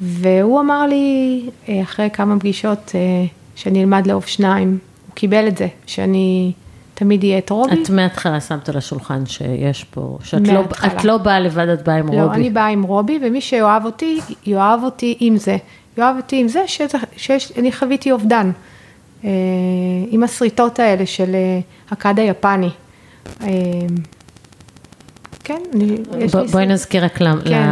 והוא 0.00 0.60
אמר 0.60 0.86
לי, 0.86 1.40
אחרי 1.82 2.10
כמה 2.12 2.38
פגישות, 2.38 2.92
שאני 3.56 3.80
אלמד 3.80 4.06
לאהוב 4.06 4.26
שניים, 4.26 4.78
הוא 5.06 5.14
קיבל 5.14 5.48
את 5.48 5.56
זה, 5.56 5.68
שאני 5.86 6.52
תמיד 6.94 7.22
אהיה 7.24 7.38
את 7.38 7.50
רובי. 7.50 7.82
את 7.82 7.90
מההתחלה 7.90 8.40
שמת 8.40 8.68
על 8.68 8.76
השולחן 8.76 9.26
שיש 9.26 9.84
פה, 9.84 10.18
שאת 10.24 10.48
לא, 10.48 10.64
את 10.86 11.04
לא 11.04 11.18
באה 11.18 11.40
לבד, 11.40 11.68
את 11.68 11.84
באה 11.84 11.96
עם 11.96 12.06
לא, 12.06 12.12
רובי. 12.12 12.26
לא, 12.26 12.34
אני 12.34 12.50
באה 12.50 12.66
עם 12.66 12.82
רובי, 12.82 13.18
ומי 13.22 13.40
שיאהב 13.40 13.84
אותי, 13.84 14.20
יאהב 14.46 14.84
אותי 14.84 15.16
עם 15.20 15.36
זה. 15.36 15.56
יאהב 15.98 16.16
אותי 16.16 16.40
עם 16.40 16.48
זה 16.48 16.62
שאני 17.16 17.72
חוויתי 17.72 18.12
אובדן. 18.12 18.50
עם 20.10 20.22
השריטות 20.24 20.78
האלה 20.78 21.06
של 21.06 21.36
הכד 21.90 22.18
היפני. 22.18 22.70
כן, 25.44 25.62
אני, 25.74 25.96
יש 26.18 26.34
לי... 26.34 26.46
בואי 26.46 26.66
נזכיר 26.66 27.04
רק 27.04 27.18
כן. 27.44 27.68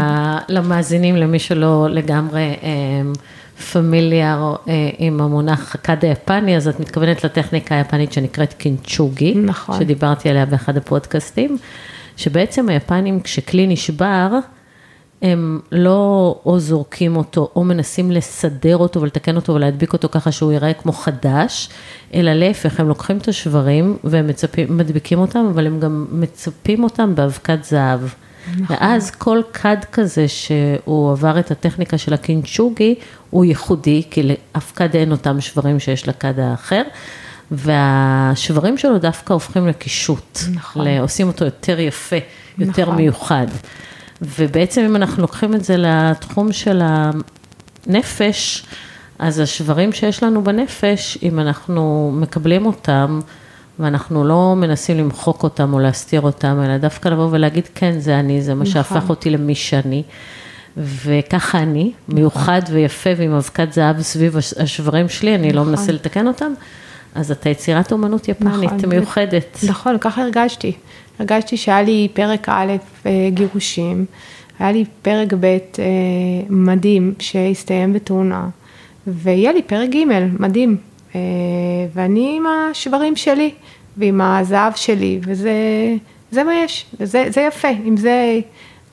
למאזינים, 0.48 1.16
למי 1.16 1.38
שלא 1.38 1.86
לגמרי 1.90 2.56
פמיליאר 3.72 4.54
עם 4.98 5.20
המונח 5.20 5.74
הכד 5.74 6.04
היפני, 6.04 6.56
אז 6.56 6.68
את 6.68 6.80
מתכוונת 6.80 7.24
לטכניקה 7.24 7.74
היפנית 7.74 8.12
שנקראת 8.12 8.52
קינצ'וגי. 8.52 9.34
נכון. 9.34 9.78
שדיברתי 9.80 10.28
עליה 10.28 10.46
באחד 10.46 10.76
הפודקאסטים, 10.76 11.58
שבעצם 12.16 12.68
היפנים 12.68 13.20
כשכלי 13.20 13.66
נשבר, 13.66 14.28
הם 15.22 15.60
לא 15.72 16.40
או 16.46 16.58
זורקים 16.58 17.16
אותו 17.16 17.50
או 17.56 17.64
מנסים 17.64 18.10
לסדר 18.10 18.76
אותו 18.76 19.00
ולתקן 19.00 19.36
אותו 19.36 19.54
ולהדביק 19.54 19.92
אותו 19.92 20.08
ככה 20.08 20.32
שהוא 20.32 20.52
ייראה 20.52 20.72
כמו 20.72 20.92
חדש, 20.92 21.68
אלא 22.14 22.32
להפך, 22.32 22.80
הם 22.80 22.88
לוקחים 22.88 23.18
את 23.18 23.28
השברים 23.28 23.96
והם 24.04 24.26
מצפים, 24.26 24.76
מדביקים 24.76 25.18
אותם, 25.18 25.46
אבל 25.54 25.66
הם 25.66 25.80
גם 25.80 26.06
מצפים 26.12 26.84
אותם 26.84 27.14
באבקת 27.14 27.64
זהב. 27.64 28.00
נכון. 28.60 28.76
ואז 28.80 29.10
כל 29.10 29.40
כד 29.52 29.76
כזה 29.92 30.28
שהוא 30.28 31.12
עבר 31.12 31.38
את 31.38 31.50
הטכניקה 31.50 31.98
של 31.98 32.14
הקינצ'וגי, 32.14 32.94
הוא 33.32 33.44
ייחודי, 33.44 34.02
כי 34.10 34.22
לאף 34.22 34.72
כד 34.76 34.96
אין 34.96 35.12
אותם 35.12 35.40
שברים 35.40 35.80
שיש 35.80 36.08
לכד 36.08 36.38
האחר. 36.38 36.82
והשברים 37.50 38.78
שלו 38.78 38.98
דווקא 38.98 39.32
הופכים 39.32 39.68
לקישוט, 39.68 40.38
נכון. 40.54 40.86
עושים 40.86 41.28
אותו 41.28 41.44
יותר 41.44 41.80
יפה, 41.80 42.16
יותר 42.58 42.82
נכון. 42.82 42.96
מיוחד. 42.96 43.46
ובעצם 44.22 44.80
אם 44.80 44.96
אנחנו 44.96 45.22
לוקחים 45.22 45.54
את 45.54 45.64
זה 45.64 45.76
לתחום 45.78 46.52
של 46.52 46.82
הנפש, 47.86 48.64
אז 49.18 49.38
השברים 49.38 49.92
שיש 49.92 50.22
לנו 50.22 50.44
בנפש, 50.44 51.18
אם 51.22 51.38
אנחנו 51.38 52.12
מקבלים 52.14 52.66
אותם, 52.66 53.20
ואנחנו 53.78 54.24
לא 54.24 54.54
מנסים 54.56 54.98
למחוק 54.98 55.42
אותם 55.42 55.74
או 55.74 55.78
להסתיר 55.78 56.20
אותם, 56.20 56.60
אלא 56.64 56.78
דווקא 56.78 57.08
לבוא 57.08 57.28
ולהגיד, 57.30 57.68
כן, 57.74 58.00
זה 58.00 58.18
אני, 58.20 58.42
זה 58.42 58.54
מה 58.54 58.60
נכון. 58.60 58.72
שהפך 58.72 59.10
אותי 59.10 59.30
למי 59.30 59.54
שאני. 59.54 60.02
וככה 60.76 61.58
אני, 61.58 61.92
מיוחד 62.08 62.62
ויפה 62.70 63.10
ועם 63.16 63.32
אבקת 63.32 63.72
זהב 63.72 64.02
סביב 64.02 64.36
השברים 64.36 65.08
שלי, 65.08 65.34
אני 65.34 65.52
לא 65.52 65.60
נכון. 65.60 65.72
לא 65.72 65.78
מנסה 65.78 65.92
לתקן 65.92 66.26
אותם, 66.26 66.52
אז 67.14 67.30
אתה 67.30 67.48
יצירת 67.48 67.92
אומנות 67.92 68.28
יפנית 68.28 68.54
נכון, 68.54 68.88
מיוחדת. 68.88 69.58
נכון, 69.68 69.98
ככה 70.00 70.22
הרגשתי. 70.22 70.72
הרגשתי 71.18 71.56
שהיה 71.56 71.82
לי 71.82 72.08
פרק 72.14 72.48
א' 72.48 72.72
אה, 73.06 73.28
גירושים, 73.30 74.04
היה 74.58 74.72
לי 74.72 74.84
פרק 75.02 75.32
ב' 75.40 75.44
אה, 75.44 75.58
מדהים 76.50 77.14
שהסתיים 77.18 77.92
בתאונה, 77.92 78.48
ויהיה 79.06 79.52
לי 79.52 79.62
פרק 79.62 79.90
ג' 79.90 80.04
מדהים, 80.38 80.76
אה, 81.14 81.20
ואני 81.94 82.34
עם 82.36 82.44
השברים 82.46 83.16
שלי 83.16 83.50
ועם 83.96 84.20
הזהב 84.20 84.72
שלי, 84.76 85.20
וזה 85.22 85.52
זה 86.30 86.44
מה 86.44 86.54
יש, 86.54 86.86
זה, 87.02 87.24
זה 87.28 87.40
יפה, 87.40 87.68
אם 87.68 87.96
זה, 87.96 88.40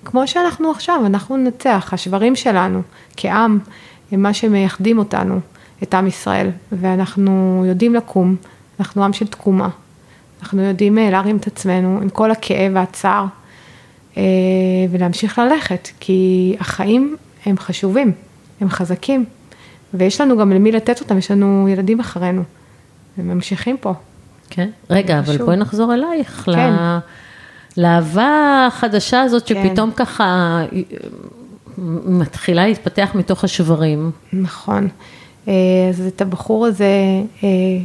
כמו 0.06 0.28
שאנחנו 0.28 0.72
עכשיו, 0.72 1.06
אנחנו 1.06 1.38
ננצח, 1.38 1.90
השברים 1.94 2.36
שלנו 2.36 2.82
כעם, 3.18 3.60
הם 4.12 4.22
מה 4.22 4.34
שמייחדים 4.34 5.00
אותנו, 5.00 5.40
את 5.84 5.94
עם 5.94 6.08
ישראל, 6.08 6.50
ואנחנו 6.72 7.64
יודעים 7.68 7.96
לקום, 7.96 8.36
אנחנו 8.80 9.04
עם 9.04 9.14
של 9.14 9.28
תקומה. 9.28 9.70
אנחנו 10.42 10.62
יודעים 10.62 10.98
אה, 10.98 11.10
להרים 11.10 11.38
את 11.38 11.48
עצמנו 11.48 12.00
עם 12.02 12.10
כל 12.10 12.32
הכאב 12.32 12.72
והצער 12.74 13.26
אה, 14.18 14.24
ולהמשיך 14.92 15.40
ללכת, 15.40 15.90
כי 16.00 16.56
החיים 16.60 17.16
הם 17.46 17.58
חשובים, 17.58 18.12
הם 18.62 18.70
חזקים, 18.70 19.26
ויש 19.94 20.22
לנו 20.22 20.38
גם 20.38 20.52
למי 20.52 20.72
לתת 20.72 21.02
אותם, 21.02 21.18
יש 21.18 21.32
לנו 21.32 21.68
ילדים 21.70 22.00
אחרינו, 22.00 22.44
הם 23.18 23.28
ממשיכים 23.28 23.78
פה. 23.78 23.94
כן, 24.50 24.70
רגע, 24.90 25.20
אבל 25.20 25.38
בואי 25.38 25.58
נחזור 25.58 25.94
אלייך, 25.94 26.44
כן. 26.46 26.74
לאהבה 27.78 28.66
החדשה 28.68 29.22
הזאת 29.22 29.44
כן. 29.46 29.68
שפתאום 29.68 29.92
ככה 29.92 30.24
אה, 30.72 30.80
מתחילה 32.06 32.68
להתפתח 32.68 33.10
מתוך 33.16 33.44
השברים. 33.44 34.12
נכון, 34.34 34.88
אז 35.90 36.02
את 36.08 36.22
הבחור 36.22 36.66
הזה 36.66 36.94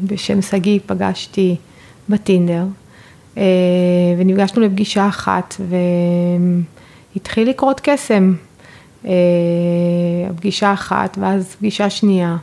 בשם 0.03 0.42
שגיא 0.42 0.79
פגשתי 0.87 1.57
בטינדר, 2.09 2.64
אה, 3.38 3.42
ונפגשנו 4.18 4.62
לפגישה 4.62 5.09
אחת, 5.09 5.57
והתחיל 7.14 7.49
לקרות 7.49 7.81
קסם. 7.85 8.35
אה, 9.07 9.11
הפגישה 10.31 10.73
אחת, 10.73 11.18
ואז 11.20 11.57
פגישה 11.59 11.90
שנייה, 11.90 12.37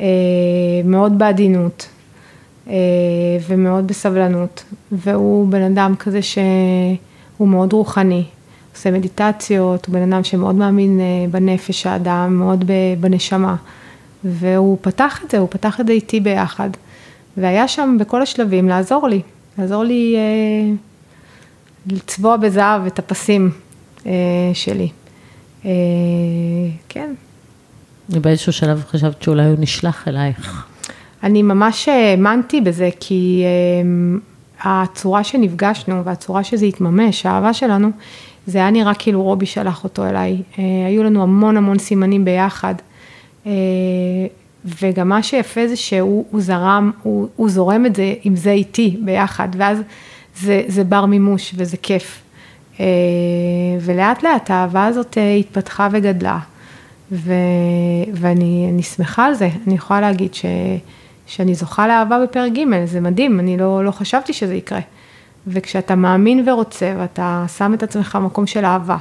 אה, 0.00 0.04
מאוד 0.84 1.18
בעדינות 1.18 1.88
ומאוד 3.46 3.86
בסבלנות, 3.86 4.64
והוא 4.92 5.48
בן 5.48 5.62
אדם 5.62 5.94
כזה 5.98 6.20
שהוא 6.22 7.48
מאוד 7.48 7.72
רוחני, 7.72 8.24
עושה 8.74 8.90
מדיטציות, 8.90 9.86
הוא 9.86 9.92
בן 9.92 10.12
אדם 10.12 10.24
שמאוד 10.24 10.54
מאמין 10.54 11.00
בנפש 11.30 11.86
האדם, 11.86 12.36
מאוד 12.38 12.64
בנשמה, 13.00 13.56
והוא 14.24 14.78
פתח 14.80 15.20
את 15.24 15.30
זה, 15.30 15.38
הוא 15.38 15.48
פתח 15.50 15.80
את 15.80 15.86
זה 15.86 15.92
איתי 15.92 16.20
ביחד. 16.20 16.70
והיה 17.36 17.68
שם 17.68 17.96
בכל 18.00 18.22
השלבים 18.22 18.68
לעזור 18.68 19.08
לי, 19.08 19.20
לעזור 19.58 19.84
לי 19.84 20.16
אה, 20.16 20.74
לצבוע 21.86 22.36
בזהב 22.36 22.86
את 22.86 22.98
הפסים 22.98 23.50
אה, 24.06 24.12
שלי. 24.54 24.88
אה, 25.64 25.70
כן. 26.88 27.14
ובאיזשהו 28.10 28.52
שלב 28.52 28.84
חשבת 28.88 29.22
שאולי 29.22 29.44
הוא 29.44 29.56
נשלח 29.58 30.08
אלייך. 30.08 30.66
אני 31.24 31.42
ממש 31.42 31.88
האמנתי 31.88 32.60
בזה, 32.60 32.88
כי 33.00 33.42
אה, 33.44 34.80
הצורה 34.82 35.24
שנפגשנו 35.24 36.04
והצורה 36.04 36.44
שזה 36.44 36.66
התממש, 36.66 37.26
האהבה 37.26 37.52
שלנו, 37.52 37.90
זה 38.46 38.58
היה 38.58 38.70
נראה 38.70 38.94
כאילו 38.94 39.22
רובי 39.22 39.46
שלח 39.46 39.84
אותו 39.84 40.06
אליי. 40.06 40.42
אה, 40.58 40.64
היו 40.86 41.04
לנו 41.04 41.22
המון 41.22 41.56
המון 41.56 41.78
סימנים 41.78 42.24
ביחד. 42.24 42.74
אה, 43.46 43.52
וגם 44.64 45.08
מה 45.08 45.22
שיפה 45.22 45.68
זה 45.68 45.76
שהוא 45.76 46.40
זרם, 46.40 46.90
הוא, 47.02 47.28
הוא 47.36 47.50
זורם 47.50 47.86
את 47.86 47.96
זה 47.96 48.14
עם 48.22 48.36
זה 48.36 48.50
איתי 48.50 48.96
ביחד, 49.00 49.48
ואז 49.56 49.78
זה, 50.36 50.62
זה 50.66 50.84
בר 50.84 51.06
מימוש 51.06 51.54
וזה 51.56 51.76
כיף. 51.76 52.22
אה, 52.80 52.86
ולאט 53.80 54.22
לאט 54.22 54.50
האהבה 54.50 54.86
הזאת 54.86 55.18
התפתחה 55.40 55.88
וגדלה, 55.92 56.38
ו, 57.12 57.32
ואני 58.12 58.82
שמחה 58.82 59.26
על 59.26 59.34
זה, 59.34 59.48
אני 59.66 59.74
יכולה 59.74 60.00
להגיד 60.00 60.34
ש, 60.34 60.44
שאני 61.26 61.54
זוכה 61.54 61.88
לאהבה 61.88 62.18
בפרק 62.22 62.52
ג', 62.52 62.84
זה 62.84 63.00
מדהים, 63.00 63.40
אני 63.40 63.56
לא, 63.56 63.84
לא 63.84 63.90
חשבתי 63.90 64.32
שזה 64.32 64.54
יקרה. 64.54 64.80
וכשאתה 65.46 65.94
מאמין 65.94 66.48
ורוצה 66.48 66.94
ואתה 66.98 67.44
שם 67.56 67.74
את 67.74 67.82
עצמך 67.82 68.18
במקום 68.20 68.46
של 68.46 68.64
אהבה, 68.64 68.96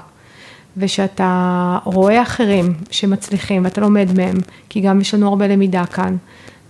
ושאתה 0.77 1.77
רואה 1.83 2.21
אחרים 2.21 2.73
שמצליחים 2.91 3.63
ואתה 3.63 3.81
לומד 3.81 4.07
מהם, 4.17 4.37
כי 4.69 4.81
גם 4.81 5.01
יש 5.01 5.13
לנו 5.13 5.27
הרבה 5.27 5.47
למידה 5.47 5.85
כאן, 5.85 6.15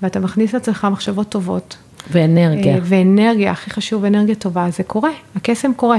ואתה 0.02 0.20
מכניס 0.20 0.54
לעצמך 0.54 0.88
מחשבות 0.92 1.30
טובות. 1.30 1.78
ואנרגיה. 2.12 2.76
אה, 2.76 2.80
ואנרגיה, 2.84 3.52
הכי 3.52 3.70
חשוב, 3.70 4.06
אנרגיה 4.06 4.36
טובה, 4.36 4.68
זה 4.70 4.84
קורה, 4.84 5.12
הקסם 5.36 5.74
קורה. 5.74 5.98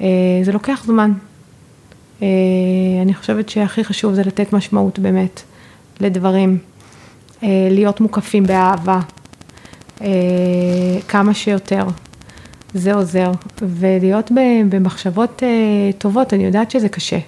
אה, 0.00 0.06
זה 0.42 0.52
לוקח 0.52 0.84
זמן. 0.86 1.12
אה, 2.22 2.28
אני 3.02 3.14
חושבת 3.14 3.48
שהכי 3.48 3.84
חשוב 3.84 4.14
זה 4.14 4.22
לתת 4.22 4.52
משמעות 4.52 4.98
באמת 4.98 5.42
לדברים, 6.00 6.58
להיות 7.42 8.00
מוקפים 8.00 8.46
באהבה, 8.46 9.00
כמה 11.08 11.34
שיותר. 11.34 11.84
זה 12.76 12.94
עוזר, 12.94 13.32
ולהיות 13.62 14.30
במחשבות 14.68 15.42
אה, 15.42 15.48
טובות, 15.98 16.34
אני 16.34 16.44
יודעת 16.44 16.70
שזה 16.70 16.88
קשה, 16.88 17.18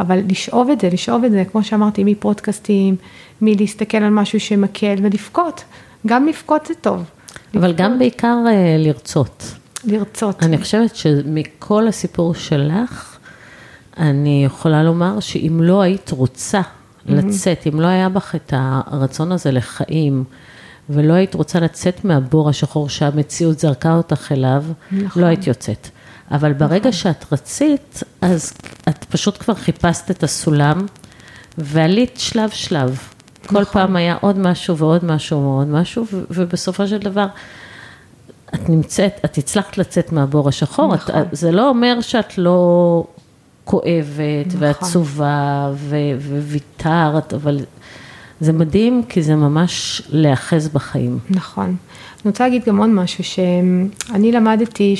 אבל 0.00 0.20
לשאוב 0.28 0.70
את 0.70 0.80
זה, 0.80 0.88
לשאוב 0.92 1.24
את 1.24 1.30
זה, 1.30 1.44
כמו 1.52 1.62
שאמרתי, 1.62 2.04
מפודקאסטים, 2.04 2.96
מלהסתכל 3.40 3.96
על 3.96 4.10
משהו 4.10 4.40
שמקל 4.40 4.94
ולבכות, 5.02 5.64
גם 6.06 6.26
לבכות 6.26 6.66
זה 6.66 6.74
טוב. 6.74 7.02
אבל 7.54 7.68
לבכות. 7.68 7.76
גם 7.76 7.98
בעיקר 7.98 8.36
אה, 8.46 8.76
לרצות. 8.78 9.54
לרצות. 9.84 10.42
אני 10.42 10.58
חושבת 10.58 10.96
שמכל 10.96 11.88
הסיפור 11.88 12.34
שלך, 12.34 13.18
אני 13.98 14.44
יכולה 14.44 14.82
לומר 14.82 15.20
שאם 15.20 15.60
לא 15.62 15.80
היית 15.80 16.10
רוצה 16.10 16.60
לצאת, 17.08 17.66
אם 17.72 17.80
לא 17.80 17.86
היה 17.86 18.08
בך 18.08 18.34
את 18.34 18.52
הרצון 18.56 19.32
הזה 19.32 19.50
לחיים, 19.50 20.24
ולא 20.90 21.12
היית 21.12 21.34
רוצה 21.34 21.60
לצאת 21.60 22.04
מהבור 22.04 22.48
השחור 22.48 22.88
שהמציאות 22.88 23.58
זרקה 23.58 23.94
אותך 23.94 24.32
אליו, 24.32 24.64
נכון. 24.92 25.22
לא 25.22 25.26
היית 25.26 25.46
יוצאת. 25.46 25.88
אבל 26.30 26.52
ברגע 26.52 26.78
נכון. 26.78 26.92
שאת 26.92 27.32
רצית, 27.32 28.02
אז 28.20 28.52
את 28.88 29.04
פשוט 29.04 29.38
כבר 29.38 29.54
חיפשת 29.54 30.10
את 30.10 30.22
הסולם, 30.22 30.86
ועלית 31.58 32.14
שלב 32.16 32.50
שלב. 32.50 32.98
נכון. 33.44 33.64
כל 33.64 33.70
פעם 33.70 33.96
היה 33.96 34.16
עוד 34.20 34.38
משהו 34.38 34.76
ועוד 34.76 35.04
משהו 35.04 35.42
ועוד 35.42 35.68
משהו, 35.68 36.06
ובסופו 36.30 36.86
של 36.86 36.98
דבר, 36.98 37.26
את 38.54 38.68
נמצאת, 38.68 39.20
את 39.24 39.38
הצלחת 39.38 39.78
לצאת 39.78 40.12
מהבור 40.12 40.48
השחור, 40.48 40.94
נכון. 40.94 41.14
את, 41.14 41.26
זה 41.32 41.52
לא 41.52 41.68
אומר 41.68 42.00
שאת 42.00 42.38
לא 42.38 43.04
כואבת 43.68 44.46
נכון. 44.46 44.60
ועצובה 44.60 45.70
וויתרת, 46.28 47.34
אבל 47.34 47.60
זה 48.40 48.52
מדהים, 48.52 49.02
כי 49.08 49.22
זה 49.22 49.36
ממש 49.36 50.02
להיאחז 50.08 50.68
בחיים. 50.68 51.18
נכון. 51.30 51.64
אני 51.64 52.30
רוצה 52.30 52.44
להגיד 52.44 52.64
גם 52.64 52.78
עוד 52.78 52.90
משהו, 52.90 53.24
שאני 53.24 54.32
למדתי, 54.32 54.94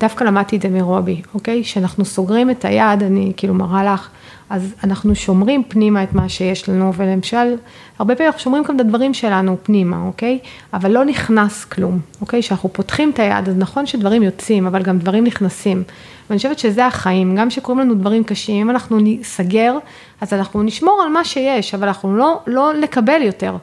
שדווקא 0.00 0.24
למדתי 0.24 0.56
את 0.56 0.62
זה 0.62 0.68
מרובי, 0.68 1.22
אוקיי? 1.34 1.64
שאנחנו 1.64 2.04
סוגרים 2.04 2.50
את 2.50 2.64
היד, 2.64 3.02
אני 3.02 3.32
כאילו 3.36 3.54
מראה 3.54 3.84
לך, 3.84 4.08
אז 4.50 4.74
אנחנו 4.84 5.14
שומרים 5.14 5.62
פנימה 5.68 6.02
את 6.02 6.12
מה 6.12 6.28
שיש 6.28 6.68
לנו, 6.68 6.94
ולמשל, 6.94 7.56
הרבה 7.98 8.14
פעמים 8.14 8.26
אנחנו 8.26 8.40
שומרים 8.40 8.64
גם 8.64 8.76
את 8.76 8.80
הדברים 8.80 9.14
שלנו 9.14 9.56
פנימה, 9.62 10.02
אוקיי? 10.06 10.38
אבל 10.72 10.90
לא 10.90 11.04
נכנס 11.04 11.64
כלום, 11.64 12.00
אוקיי? 12.20 12.42
כשאנחנו 12.42 12.68
פותחים 12.72 13.10
את 13.10 13.18
היד, 13.18 13.48
אז 13.48 13.54
נכון 13.56 13.86
שדברים 13.86 14.22
יוצאים, 14.22 14.66
אבל 14.66 14.82
גם 14.82 14.98
דברים 14.98 15.24
נכנסים. 15.24 15.82
ואני 16.30 16.36
חושבת 16.36 16.58
שזה 16.58 16.86
החיים, 16.86 17.36
גם 17.36 17.48
כשקוראים 17.48 17.80
לנו 17.80 17.94
דברים 17.94 18.24
קשים, 18.24 18.60
אם 18.60 18.70
אנחנו 18.70 18.98
נסגר, 19.02 19.78
אז 20.20 20.32
אנחנו 20.32 20.62
נשמור 20.62 21.02
על 21.02 21.08
מה 21.08 21.24
שיש, 21.24 21.74
אבל 21.74 21.86
אנחנו 21.86 22.16
לא, 22.16 22.40
לא 22.46 22.72
נקבל 22.80 23.22
יותר. 23.22 23.56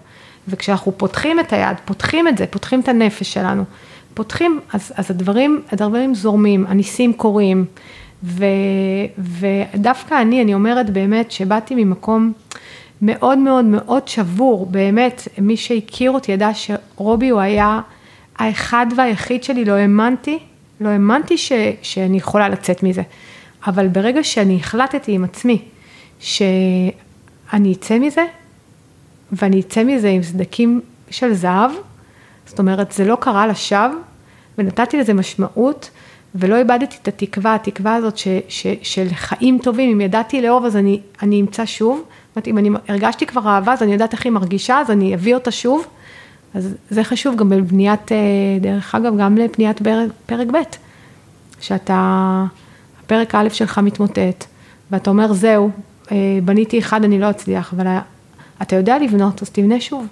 וכשאנחנו 0.47 0.91
פותחים 0.97 1.39
את 1.39 1.53
היד, 1.53 1.77
פותחים 1.85 2.27
את 2.27 2.37
זה, 2.37 2.45
פותחים 2.47 2.79
את 2.79 2.87
הנפש 2.87 3.33
שלנו, 3.33 3.63
פותחים, 4.17 4.59
אז, 4.73 4.91
אז 4.95 5.11
הדברים, 5.11 5.61
הדברים 5.71 6.15
זורמים, 6.15 6.65
הניסים 6.67 7.13
קורים. 7.13 7.65
ו, 8.23 8.45
ודווקא 9.17 10.21
אני, 10.21 10.41
אני 10.41 10.53
אומרת 10.53 10.89
באמת 10.89 11.31
שבאתי 11.31 11.75
ממקום 11.75 12.33
מאוד 13.01 13.37
מאוד 13.37 13.65
מאוד 13.65 14.07
שבור, 14.07 14.65
באמת, 14.65 15.27
מי 15.37 15.57
שהכיר 15.57 16.11
אותי 16.11 16.31
ידע 16.31 16.49
שרובי 16.53 17.29
הוא 17.29 17.39
היה 17.39 17.79
האחד 18.37 18.85
והיחיד 18.97 19.43
שלי, 19.43 19.65
לא 19.65 19.73
האמנתי, 19.73 20.39
לא 20.81 20.89
האמנתי 20.89 21.37
ש, 21.37 21.51
שאני 21.81 22.17
יכולה 22.17 22.49
לצאת 22.49 22.83
מזה. 22.83 23.01
אבל 23.67 23.87
ברגע 23.87 24.23
שאני 24.23 24.55
החלטתי 24.55 25.11
עם 25.11 25.23
עצמי 25.23 25.61
שאני 26.19 27.73
אצא 27.73 27.99
מזה, 27.99 28.25
ואני 29.31 29.59
אצא 29.59 29.83
מזה 29.83 30.09
עם 30.09 30.23
סדקים 30.23 30.81
של 31.09 31.33
זהב, 31.33 31.71
זאת 32.57 32.59
אומרת, 32.59 32.91
זה 32.91 33.05
לא 33.05 33.17
קרה 33.19 33.47
לשווא, 33.47 33.95
ונתתי 34.57 34.97
לזה 34.97 35.13
משמעות, 35.13 35.89
ולא 36.35 36.55
איבדתי 36.55 36.97
את 37.01 37.07
התקווה, 37.07 37.55
התקווה 37.55 37.95
הזאת 37.95 38.17
ש, 38.17 38.27
ש, 38.49 38.67
של 38.81 39.07
חיים 39.13 39.59
טובים, 39.63 39.91
אם 39.91 40.01
ידעתי 40.01 40.41
לאהוב 40.41 40.65
אז 40.65 40.75
אני, 40.75 40.99
אני 41.21 41.41
אמצא 41.41 41.65
שוב, 41.65 41.97
זאת 41.97 42.35
אומרת, 42.35 42.47
אם 42.47 42.57
אני 42.57 42.69
הרגשתי 42.87 43.25
כבר 43.25 43.47
אהבה, 43.47 43.73
אז 43.73 43.83
אני 43.83 43.93
יודעת 43.93 44.13
איך 44.13 44.25
היא 44.25 44.31
מרגישה, 44.31 44.79
אז 44.79 44.91
אני 44.91 45.15
אביא 45.15 45.35
אותה 45.35 45.51
שוב, 45.51 45.85
אז 46.53 46.75
זה 46.89 47.03
חשוב 47.03 47.35
גם 47.35 47.49
בבניית, 47.49 48.11
אה, 48.11 48.17
דרך 48.61 48.95
אגב, 48.95 49.17
גם 49.17 49.37
לבניית 49.37 49.81
פרק, 49.81 50.09
פרק 50.25 50.47
ב', 50.47 50.57
שאתה, 51.59 52.43
הפרק 53.03 53.35
א' 53.35 53.49
שלך 53.49 53.77
מתמוטט, 53.77 54.45
ואתה 54.91 55.09
אומר, 55.09 55.33
זהו, 55.33 55.69
אה, 56.11 56.17
בניתי 56.45 56.79
אחד, 56.79 57.03
אני 57.03 57.19
לא 57.19 57.29
אצליח, 57.29 57.73
אבל 57.73 57.87
אתה 58.61 58.75
יודע 58.75 58.99
לבנות, 58.99 59.41
אז 59.41 59.49
תבנה 59.49 59.81
שוב, 59.81 60.07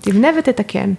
תבנה 0.00 0.28
ותתקן. 0.38 0.92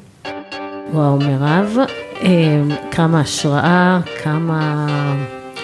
וואו, 0.93 1.17
מירב, 1.17 1.77
אה, 2.21 2.61
כמה 2.91 3.19
השראה, 3.19 3.99
כמה 4.23 4.87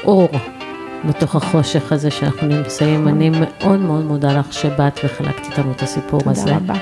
אור 0.04 0.30
בתוך 1.06 1.36
החושך 1.36 1.92
הזה 1.92 2.12
שאנחנו 2.12 2.48
נמצאים. 2.48 3.08
אני 3.08 3.30
מאוד 3.30 3.80
מאוד 3.80 4.06
מודה 4.06 4.40
לך 4.40 4.54
שבאת 4.54 5.00
וחלקת 5.04 5.46
איתנו 5.46 5.72
את 5.72 5.82
הסיפור 5.82 6.22
הזה. 6.26 6.42
תודה 6.42 6.56
רבה. 6.56 6.74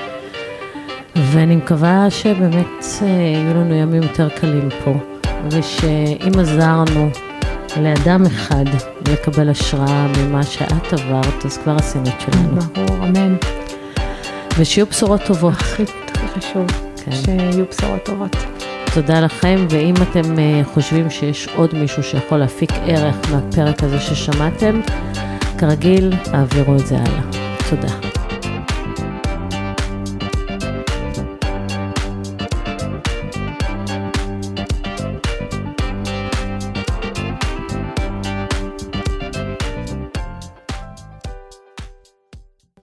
ואני 1.16 1.56
מקווה 1.56 2.10
שבאמת 2.10 2.84
אה, 3.02 3.06
יהיו 3.06 3.54
לנו 3.54 3.74
ימים 3.74 4.02
יותר 4.02 4.28
קלים 4.28 4.68
פה, 4.84 4.94
ושאם 5.50 6.38
עזרנו 6.38 7.10
לאדם 7.76 8.26
אחד 8.26 8.64
לקבל 9.08 9.48
השראה 9.48 10.06
ממה 10.18 10.42
שאת 10.42 10.92
עברת, 10.92 11.44
אז 11.44 11.58
כבר 11.58 11.76
עשינו 11.76 12.04
את 12.08 12.20
שלנו. 12.20 12.60
ברור, 12.60 13.04
אמן. 13.04 13.36
ושיהיו 14.58 14.86
בשורות 14.86 15.20
טובות. 15.26 15.54
הכי 15.54 15.84
חשוב, 16.34 16.89
כן. 17.04 17.12
שיהיו 17.12 17.64
בשורות 17.70 18.04
טובות. 18.04 18.36
תודה 18.94 19.20
לכם, 19.20 19.66
ואם 19.70 19.94
אתם 20.02 20.38
אה, 20.38 20.60
חושבים 20.64 21.10
שיש 21.10 21.48
עוד 21.56 21.74
מישהו 21.74 22.02
שיכול 22.02 22.38
להפיק 22.38 22.70
ערך 22.86 23.16
מהפרק 23.30 23.82
הזה 23.82 24.00
ששמעתם, 24.00 24.80
כרגיל, 25.58 26.12
העבירו 26.32 26.74
את 26.74 26.86
זה 26.86 26.96
הלאה. 26.96 27.22
תודה. 27.70 28.09